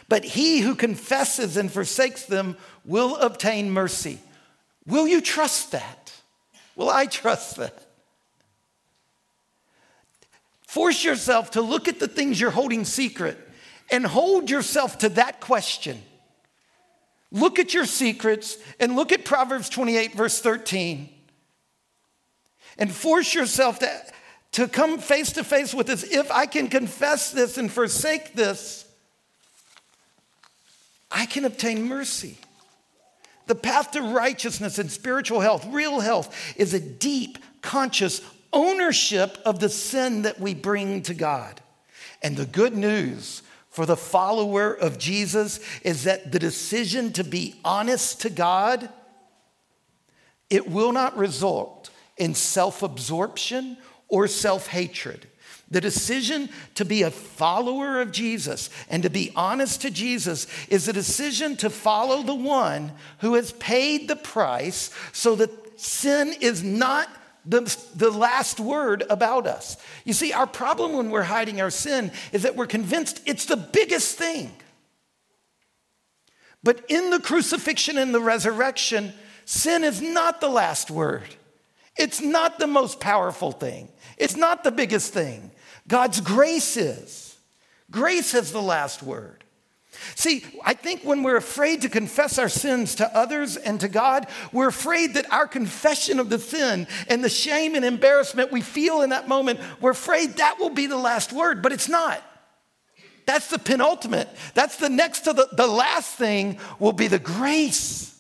But 0.08 0.24
he 0.24 0.60
who 0.60 0.76
confesses 0.76 1.58
and 1.58 1.72
forsakes 1.72 2.26
them 2.26 2.58
will 2.86 3.16
obtain 3.18 3.72
mercy. 3.72 4.20
Will 4.86 5.08
you 5.08 5.22
trust 5.22 5.72
that? 5.72 6.14
Will 6.76 6.90
I 6.90 7.06
trust 7.06 7.58
that? 7.58 7.86
Force 10.68 11.04
yourself 11.04 11.52
to 11.52 11.62
look 11.62 11.88
at 11.88 12.00
the 12.00 12.08
things 12.08 12.40
you're 12.40 12.50
holding 12.50 12.86
secret 12.86 13.38
and 13.92 14.06
hold 14.06 14.50
yourself 14.50 14.98
to 15.00 15.10
that 15.10 15.42
question. 15.42 16.02
Look 17.32 17.60
at 17.60 17.74
your 17.74 17.86
secrets 17.86 18.58
and 18.80 18.96
look 18.96 19.12
at 19.12 19.26
Proverbs 19.26 19.70
28, 19.70 20.14
verse 20.14 20.40
13, 20.42 21.10
and 22.78 22.92
force 22.92 23.34
yourself 23.34 23.80
to, 23.80 24.02
to 24.54 24.68
come 24.68 24.98
face 24.98 25.34
to 25.34 25.44
face 25.44 25.74
with 25.74 25.88
this. 25.88 26.04
If 26.04 26.32
I 26.32 26.46
can 26.46 26.68
confess 26.68 27.32
this 27.32 27.58
and 27.58 27.72
forsake 27.72 28.34
this, 28.34 28.86
I 31.10 31.26
can 31.26 31.46
obtain 31.46 31.84
mercy. 31.84 32.38
The 33.52 33.56
path 33.56 33.92
to 33.92 34.02
righteousness 34.02 34.80
and 34.80 34.90
spiritual 34.90 35.42
health, 35.42 35.68
real 35.72 36.00
health, 36.00 36.54
is 36.56 36.74
a 36.74 36.80
deep, 36.80 37.38
conscious 37.62 38.22
ownership 38.54 39.38
of 39.46 39.60
the 39.60 39.68
sin 39.68 40.22
that 40.22 40.40
we 40.40 40.54
bring 40.54 41.02
to 41.02 41.14
God. 41.14 41.60
And 42.22 42.38
the 42.38 42.46
good 42.46 42.78
news 42.78 43.42
for 43.70 43.86
the 43.86 43.98
follower 43.98 44.72
of 44.72 44.98
Jesus 44.98 45.60
is 45.82 46.06
that 46.06 46.32
the 46.32 46.40
decision 46.40 47.12
to 47.12 47.26
be 47.26 47.56
honest 47.66 48.22
to 48.22 48.30
God 48.30 48.88
it 50.50 50.70
will 50.70 50.94
not 50.94 51.18
result 51.18 51.90
in 52.16 52.34
self-absorption 52.34 53.76
or 54.08 54.30
self-hatred. 54.30 55.28
The 55.72 55.82
decision 55.82 56.50
to 56.76 56.84
be 56.84 57.02
a 57.02 57.10
follower 57.10 58.02
of 58.02 58.12
Jesus 58.12 58.70
and 58.90 59.04
to 59.04 59.10
be 59.10 59.32
honest 59.36 59.82
to 59.82 59.90
Jesus 59.90 60.46
is 60.68 60.88
a 60.88 60.94
decision 60.94 61.56
to 61.58 61.70
follow 61.70 62.24
the 62.24 62.36
one 62.36 62.92
who 63.20 63.36
has 63.36 63.54
paid 63.54 64.10
the 64.10 64.18
price 64.18 64.92
so 65.14 65.36
that 65.36 65.80
sin 65.80 66.36
is 66.42 66.62
not 66.62 67.10
the, 67.46 67.62
the 67.96 68.12
last 68.12 68.60
word 68.60 69.04
about 69.10 69.48
us. 69.48 69.78
You 70.04 70.12
see, 70.14 70.34
our 70.34 70.46
problem 70.46 70.94
when 70.94 71.10
we're 71.10 71.24
hiding 71.24 71.62
our 71.62 71.72
sin 71.72 72.12
is 72.34 72.44
that 72.44 72.58
we're 72.58 72.68
convinced 72.68 73.22
it's 73.26 73.46
the 73.46 73.58
biggest 73.58 74.18
thing. 74.18 74.52
But 76.64 76.84
in 76.90 77.10
the 77.10 77.20
crucifixion 77.20 77.98
and 77.98 78.14
the 78.14 78.20
resurrection, 78.20 79.14
sin 79.46 79.86
is 79.86 80.02
not 80.02 80.42
the 80.42 80.50
last 80.50 80.92
word. 80.92 81.24
It's 81.98 82.22
not 82.22 82.60
the 82.60 82.68
most 82.68 83.00
powerful 83.00 83.52
thing. 83.52 83.90
It's 84.18 84.36
not 84.36 84.64
the 84.64 84.72
biggest 84.72 85.14
thing. 85.14 85.52
God's 85.88 86.22
grace 86.22 86.78
is. 86.78 87.38
Grace 87.90 88.32
has 88.32 88.52
the 88.52 88.62
last 88.62 89.04
word. 89.04 89.44
See, 90.16 90.44
I 90.64 90.74
think 90.74 91.04
when 91.04 91.22
we're 91.22 91.38
afraid 91.38 91.82
to 91.82 91.90
confess 91.90 92.40
our 92.40 92.50
sins 92.50 92.96
to 92.96 93.16
others 93.16 93.58
and 93.58 93.80
to 93.82 93.88
God, 93.88 94.28
we're 94.52 94.70
afraid 94.70 95.14
that 95.14 95.32
our 95.32 95.48
confession 95.48 96.20
of 96.20 96.30
the 96.30 96.40
sin 96.40 96.88
and 97.08 97.24
the 97.24 97.30
shame 97.30 97.76
and 97.76 97.86
embarrassment 97.86 98.52
we 98.52 98.62
feel 98.62 99.02
in 99.02 99.12
that 99.12 99.28
moment, 99.28 99.60
we're 99.80 99.92
afraid 99.92 100.38
that 100.38 100.60
will 100.60 100.70
be 100.70 100.88
the 100.88 100.98
last 100.98 101.32
word, 101.32 101.62
but 101.62 101.72
it's 101.72 101.90
not. 101.90 102.24
That's 103.26 103.50
the 103.50 103.60
penultimate. 103.60 104.30
That's 104.56 104.78
the 104.78 104.90
next 104.90 105.22
to 105.22 105.34
the, 105.34 105.48
the 105.52 105.68
last 105.68 106.16
thing 106.16 106.58
will 106.80 106.94
be 106.94 107.08
the 107.08 107.20
grace 107.20 108.18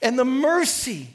and 0.00 0.18
the 0.18 0.24
mercy. 0.24 1.08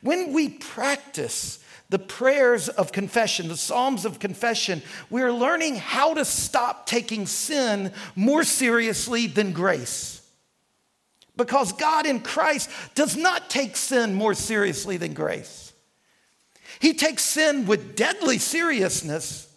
When 0.00 0.32
we 0.32 0.48
practice 0.48 1.61
the 1.92 1.98
prayers 1.98 2.70
of 2.70 2.90
confession, 2.90 3.48
the 3.48 3.56
Psalms 3.56 4.06
of 4.06 4.18
confession, 4.18 4.80
we're 5.10 5.30
learning 5.30 5.76
how 5.76 6.14
to 6.14 6.24
stop 6.24 6.86
taking 6.86 7.26
sin 7.26 7.92
more 8.16 8.44
seriously 8.44 9.26
than 9.26 9.52
grace. 9.52 10.26
Because 11.36 11.74
God 11.74 12.06
in 12.06 12.20
Christ 12.20 12.70
does 12.94 13.14
not 13.14 13.50
take 13.50 13.76
sin 13.76 14.14
more 14.14 14.32
seriously 14.32 14.96
than 14.96 15.12
grace. 15.12 15.74
He 16.80 16.94
takes 16.94 17.24
sin 17.24 17.66
with 17.66 17.94
deadly 17.94 18.38
seriousness. 18.38 19.51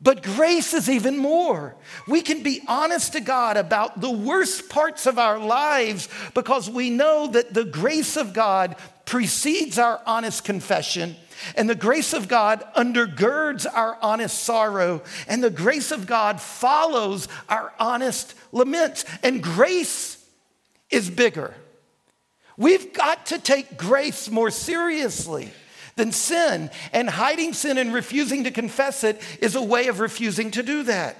But 0.00 0.22
grace 0.22 0.74
is 0.74 0.90
even 0.90 1.16
more. 1.16 1.74
We 2.06 2.20
can 2.20 2.42
be 2.42 2.60
honest 2.68 3.14
to 3.14 3.20
God 3.20 3.56
about 3.56 4.00
the 4.00 4.10
worst 4.10 4.68
parts 4.68 5.06
of 5.06 5.18
our 5.18 5.38
lives 5.38 6.08
because 6.34 6.68
we 6.68 6.90
know 6.90 7.28
that 7.28 7.54
the 7.54 7.64
grace 7.64 8.16
of 8.16 8.34
God 8.34 8.76
precedes 9.06 9.78
our 9.78 10.00
honest 10.04 10.44
confession, 10.44 11.16
and 11.54 11.70
the 11.70 11.74
grace 11.74 12.12
of 12.12 12.28
God 12.28 12.62
undergirds 12.76 13.66
our 13.72 13.96
honest 14.02 14.42
sorrow, 14.42 15.02
and 15.28 15.42
the 15.42 15.50
grace 15.50 15.92
of 15.92 16.06
God 16.06 16.40
follows 16.40 17.28
our 17.48 17.72
honest 17.78 18.34
laments. 18.52 19.04
And 19.22 19.42
grace 19.42 20.22
is 20.90 21.08
bigger. 21.08 21.54
We've 22.58 22.92
got 22.92 23.26
to 23.26 23.38
take 23.38 23.78
grace 23.78 24.30
more 24.30 24.50
seriously 24.50 25.50
than 25.96 26.12
sin, 26.12 26.70
and 26.92 27.08
hiding 27.08 27.54
sin 27.54 27.78
and 27.78 27.92
refusing 27.92 28.44
to 28.44 28.50
confess 28.50 29.02
it 29.02 29.20
is 29.40 29.54
a 29.54 29.62
way 29.62 29.88
of 29.88 29.98
refusing 29.98 30.50
to 30.50 30.62
do 30.62 30.82
that. 30.82 31.16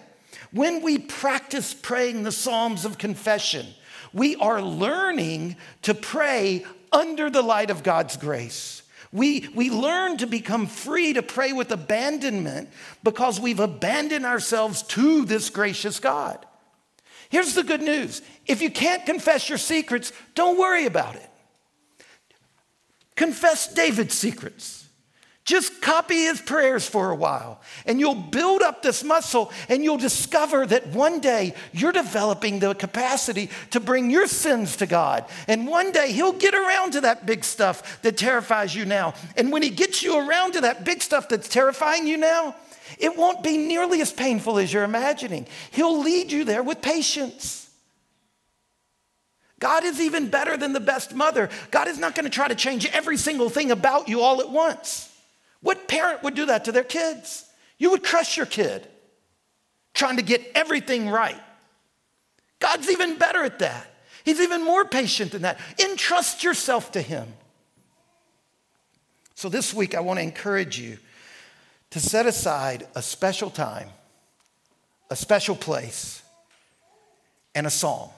When 0.53 0.83
we 0.83 0.99
practice 0.99 1.73
praying 1.73 2.23
the 2.23 2.33
Psalms 2.33 2.85
of 2.85 2.99
confession, 2.99 3.67
we 4.13 4.37
are 4.37 4.61
learning 4.61 5.57
to 5.83 5.95
pray 5.95 6.65
under 6.93 7.31
the 7.31 7.43
light 7.43 7.71
of 7.71 7.83
God's 7.83 8.19
grace. 8.19 8.83
We, 9.13 9.49
we 9.55 9.71
learn 9.71 10.19
to 10.19 10.27
become 10.27 10.67
free 10.67 11.15
to 11.15 11.23
pray 11.23 11.53
with 11.55 11.73
abandonment 11.73 12.69
because 13.03 13.41
we've 13.41 13.61
abandoned 13.61 14.27
ourselves 14.27 14.83
to 14.83 15.25
this 15.25 15.49
gracious 15.49 15.99
God. 16.01 16.45
Here's 17.31 17.55
the 17.55 17.63
good 17.65 17.83
news 17.83 18.21
if 18.47 18.61
you 18.61 18.71
can't 18.71 19.07
confess 19.07 19.49
your 19.49 19.59
secrets, 19.59 20.13
don't 20.35 20.59
worry 20.59 20.85
about 20.85 21.17
it. 21.17 21.31
Confess 23.17 23.73
David's 23.73 24.15
secrets. 24.15 24.87
Just 25.47 25.81
copy 25.81 26.25
his 26.25 26.41
prayers 26.41 26.89
for 26.89 27.13
a 27.13 27.15
while, 27.15 27.61
and 27.87 28.01
you'll 28.01 28.17
build 28.17 28.63
up 28.63 28.83
this 28.83 29.05
muscle, 29.05 29.53
and 29.69 29.85
you'll 29.85 29.97
discover 29.97 30.67
that 30.67 30.89
one 30.89 31.21
day 31.21 31.55
you're 31.73 31.93
developing 31.93 32.59
the 32.59 32.75
capacity 32.75 33.49
to 33.71 33.79
bring 33.79 34.11
your 34.11 34.27
sins 34.27 34.77
to 34.79 34.87
God. 34.87 35.25
And 35.47 35.69
one 35.69 35.93
day 35.93 36.11
he'll 36.11 36.33
get 36.33 36.57
around 36.57 36.95
to 36.95 37.01
that 37.03 37.27
big 37.27 37.45
stuff 37.45 38.03
that 38.03 38.17
terrifies 38.17 38.75
you 38.75 38.85
now. 38.85 39.15
And 39.37 39.53
when 39.53 39.63
he 39.63 39.71
gets 39.71 40.03
you 40.03 40.19
around 40.19 40.55
to 40.55 40.63
that 40.63 40.85
big 40.85 41.01
stuff 41.01 41.29
that's 41.29 41.49
terrifying 41.49 42.09
you 42.09 42.17
now, 42.17 42.57
it 42.99 43.17
won't 43.17 43.45
be 43.45 43.57
nearly 43.57 44.01
as 44.01 44.13
painful 44.13 44.59
as 44.59 44.73
you're 44.73 44.83
imagining. 44.83 45.47
He'll 45.71 46.03
lead 46.03 46.33
you 46.33 46.43
there 46.43 46.65
with 46.65 46.83
patience. 46.83 47.66
God 49.59 49.85
is 49.85 50.01
even 50.01 50.29
better 50.29 50.57
than 50.57 50.73
the 50.73 50.81
best 50.81 51.15
mother. 51.15 51.49
God 51.71 51.89
is 51.89 51.99
not 51.99 52.15
going 52.15 52.25
to 52.25 52.31
try 52.31 52.49
to 52.49 52.55
change 52.55 52.87
every 52.93 53.17
single 53.17 53.49
thing 53.49 53.71
about 53.71 54.09
you 54.09 54.21
all 54.21 54.41
at 54.41 54.51
once. 54.51 55.13
What 55.61 55.89
parent 55.89 56.23
would 56.23 56.35
do 56.35 56.47
that 56.47 56.67
to 56.67 56.73
their 56.73 56.85
kids? 56.85 57.47
You 57.79 57.91
would 57.91 58.05
crush 58.05 58.37
your 58.37 58.47
kid 58.47 58.87
trying 59.95 60.17
to 60.17 60.23
get 60.23 60.53
everything 60.55 61.09
right. 61.09 61.41
God's 62.59 62.91
even 62.91 63.17
better 63.17 63.43
at 63.43 63.59
that. 63.61 63.87
He's 64.25 64.41
even 64.41 64.65
more 64.65 64.85
patient 64.85 65.33
than 65.33 65.43
that. 65.43 65.59
Entrust 65.79 66.45
yourself 66.45 66.93
to 66.93 67.01
Him. 67.01 67.33
So, 69.35 69.49
this 69.49 69.73
week, 69.73 69.95
I 69.95 70.01
want 70.01 70.19
to 70.19 70.23
encourage 70.23 70.79
you 70.79 70.99
to 71.91 72.01
set 72.01 72.27
aside 72.27 72.87
a 72.95 73.03
special 73.03 73.51
time, 73.51 73.89
a 75.11 75.17
special 75.17 75.55
place, 75.55 76.23
and 77.55 77.67
a 77.67 77.71
psalm. 77.71 78.11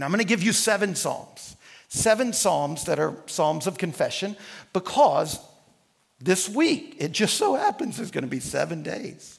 And 0.00 0.04
I'm 0.06 0.12
going 0.12 0.20
to 0.20 0.24
give 0.24 0.42
you 0.42 0.54
seven 0.54 0.94
psalms. 0.94 1.58
Seven 1.88 2.32
psalms 2.32 2.84
that 2.86 2.98
are 2.98 3.14
psalms 3.26 3.66
of 3.66 3.76
confession 3.76 4.34
because 4.72 5.38
this 6.22 6.48
week. 6.48 6.96
It 6.98 7.12
just 7.12 7.36
so 7.36 7.54
happens 7.54 7.98
there's 7.98 8.10
going 8.10 8.24
to 8.24 8.30
be 8.30 8.40
seven 8.40 8.82
days. 8.82 9.38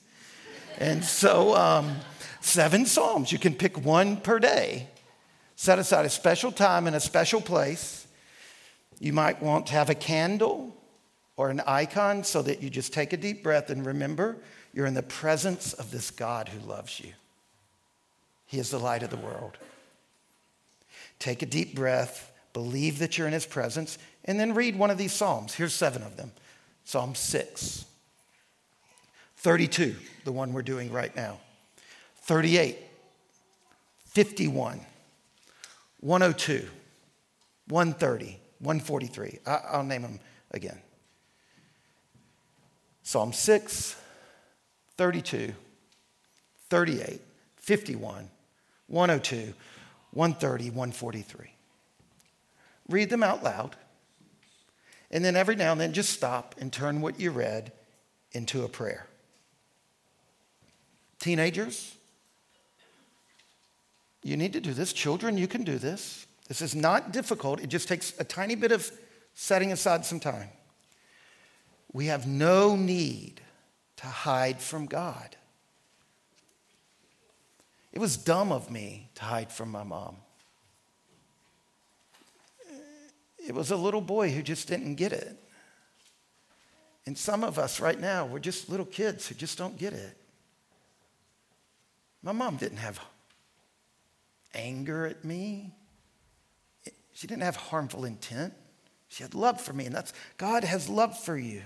And 0.78 1.04
so, 1.04 1.56
um, 1.56 1.96
seven 2.42 2.86
Psalms. 2.86 3.32
You 3.32 3.40
can 3.40 3.56
pick 3.56 3.84
one 3.84 4.18
per 4.18 4.38
day. 4.38 4.88
Set 5.56 5.80
aside 5.80 6.06
a 6.06 6.10
special 6.10 6.52
time 6.52 6.86
in 6.86 6.94
a 6.94 7.00
special 7.00 7.42
place. 7.42 8.06
You 9.00 9.14
might 9.14 9.42
want 9.42 9.66
to 9.66 9.74
have 9.74 9.90
a 9.90 9.96
candle 9.96 10.76
or 11.38 11.50
an 11.50 11.62
icon 11.66 12.24
so 12.24 12.44
that 12.44 12.62
you 12.62 12.70
just 12.70 12.94
take 12.94 13.14
a 13.14 13.18
deep 13.18 13.42
breath 13.42 13.72
and 13.72 13.84
remember 13.84 14.38
you're 14.76 14.86
in 14.86 14.94
the 14.94 15.02
presence 15.02 15.74
of 15.74 15.90
this 15.90 16.12
God 16.12 16.50
who 16.50 16.60
loves 16.68 17.00
you. 17.00 17.14
He 18.46 18.60
is 18.60 18.70
the 18.70 18.80
light 18.80 19.02
of 19.02 19.10
the 19.10 19.18
world. 19.18 19.58
Take 21.22 21.44
a 21.44 21.46
deep 21.46 21.76
breath, 21.76 22.32
believe 22.52 22.98
that 22.98 23.16
you're 23.16 23.28
in 23.28 23.34
His 23.34 23.46
presence, 23.46 24.00
and 24.26 24.40
then 24.40 24.56
read 24.56 24.76
one 24.76 24.90
of 24.90 24.98
these 24.98 25.14
Psalms. 25.14 25.54
Here's 25.54 25.72
seven 25.72 26.02
of 26.02 26.18
them. 26.18 26.32
Psalm 26.84 27.14
6, 27.14 27.86
32, 29.38 29.96
the 30.26 30.32
one 30.32 30.52
we're 30.52 30.64
doing 30.64 30.92
right 30.92 31.16
now, 31.16 31.40
38, 32.22 32.76
51, 34.08 34.82
102, 36.00 36.68
130, 37.68 38.40
143. 38.58 39.40
I'll 39.46 39.84
name 39.84 40.02
them 40.02 40.20
again. 40.50 40.80
Psalm 43.04 43.32
6, 43.32 43.96
32, 44.98 45.54
38, 46.70 47.22
51, 47.58 48.30
102, 48.88 49.54
130, 50.14 50.70
143. 50.70 51.54
Read 52.90 53.10
them 53.10 53.24
out 53.24 53.44
loud. 53.44 53.76
And 55.10 55.24
then 55.24 55.36
every 55.36 55.56
now 55.56 55.72
and 55.72 55.82
then 55.82 55.94
just 55.94 56.12
stop 56.12 56.56
and 56.60 56.72
turn 56.72 57.02
what 57.02 57.20
you 57.20 57.32
read 57.32 57.72
into 58.32 58.64
a 58.64 58.70
prayer. 58.70 59.08
Teenagers, 61.20 61.96
you 64.24 64.38
need 64.38 64.54
to 64.54 64.62
do 64.62 64.74
this. 64.74 64.94
Children, 64.94 65.38
you 65.38 65.48
can 65.48 65.64
do 65.64 65.78
this. 65.78 66.26
This 66.48 66.62
is 66.62 66.76
not 66.76 67.14
difficult, 67.14 67.62
it 67.62 67.68
just 67.68 67.88
takes 67.88 68.14
a 68.20 68.26
tiny 68.26 68.56
bit 68.56 68.74
of 68.74 68.92
setting 69.36 69.72
aside 69.72 70.06
some 70.06 70.20
time. 70.20 70.50
We 71.94 72.08
have 72.08 72.28
no 72.28 72.76
need 72.76 73.42
to 73.98 74.08
hide 74.08 74.60
from 74.60 74.86
God. 74.86 75.38
It 77.92 78.00
was 78.00 78.18
dumb 78.18 78.52
of 78.52 78.72
me 78.72 79.10
to 79.16 79.24
hide 79.24 79.52
from 79.52 79.70
my 79.70 79.84
mom. 79.84 80.18
It 83.46 83.54
was 83.54 83.72
a 83.72 83.76
little 83.76 84.02
boy 84.02 84.32
who 84.32 84.42
just 84.42 84.68
didn't 84.68 84.96
get 84.96 85.12
it. 85.12 85.38
And 87.06 87.18
some 87.18 87.44
of 87.44 87.58
us 87.58 87.80
right 87.80 88.00
now, 88.00 88.26
we're 88.26 88.40
just 88.40 88.70
little 88.70 88.86
kids 88.86 89.28
who 89.28 89.36
just 89.36 89.58
don't 89.58 89.78
get 89.78 89.94
it. 89.94 90.18
My 92.22 92.32
mom 92.32 92.58
didn't 92.58 92.78
have 92.78 93.00
anger 94.54 95.08
at 95.08 95.26
me. 95.26 95.74
She 97.14 97.28
didn't 97.28 97.44
have 97.44 97.56
harmful 97.56 98.06
intent. 98.06 98.54
She 99.08 99.24
had 99.24 99.34
love 99.34 99.60
for 99.60 99.74
me, 99.74 99.86
and 99.88 99.96
that's 99.96 100.14
God 100.38 100.64
has 100.64 100.88
love 100.88 101.18
for 101.18 101.36
you. 101.36 101.64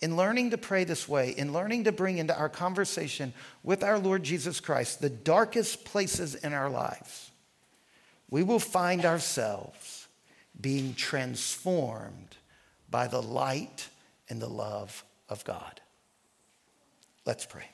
In 0.00 0.16
learning 0.16 0.50
to 0.50 0.58
pray 0.58 0.84
this 0.84 1.08
way, 1.08 1.30
in 1.30 1.52
learning 1.52 1.84
to 1.84 1.92
bring 1.92 2.18
into 2.18 2.36
our 2.36 2.48
conversation 2.48 3.32
with 3.62 3.82
our 3.82 3.98
Lord 3.98 4.22
Jesus 4.22 4.60
Christ 4.60 5.00
the 5.00 5.10
darkest 5.10 5.84
places 5.84 6.34
in 6.34 6.52
our 6.52 6.68
lives, 6.68 7.30
we 8.30 8.42
will 8.42 8.58
find 8.58 9.04
ourselves 9.04 10.08
being 10.60 10.94
transformed 10.94 12.36
by 12.90 13.06
the 13.06 13.22
light 13.22 13.88
and 14.28 14.40
the 14.40 14.48
love 14.48 15.04
of 15.28 15.44
God. 15.44 15.80
Let's 17.24 17.46
pray. 17.46 17.68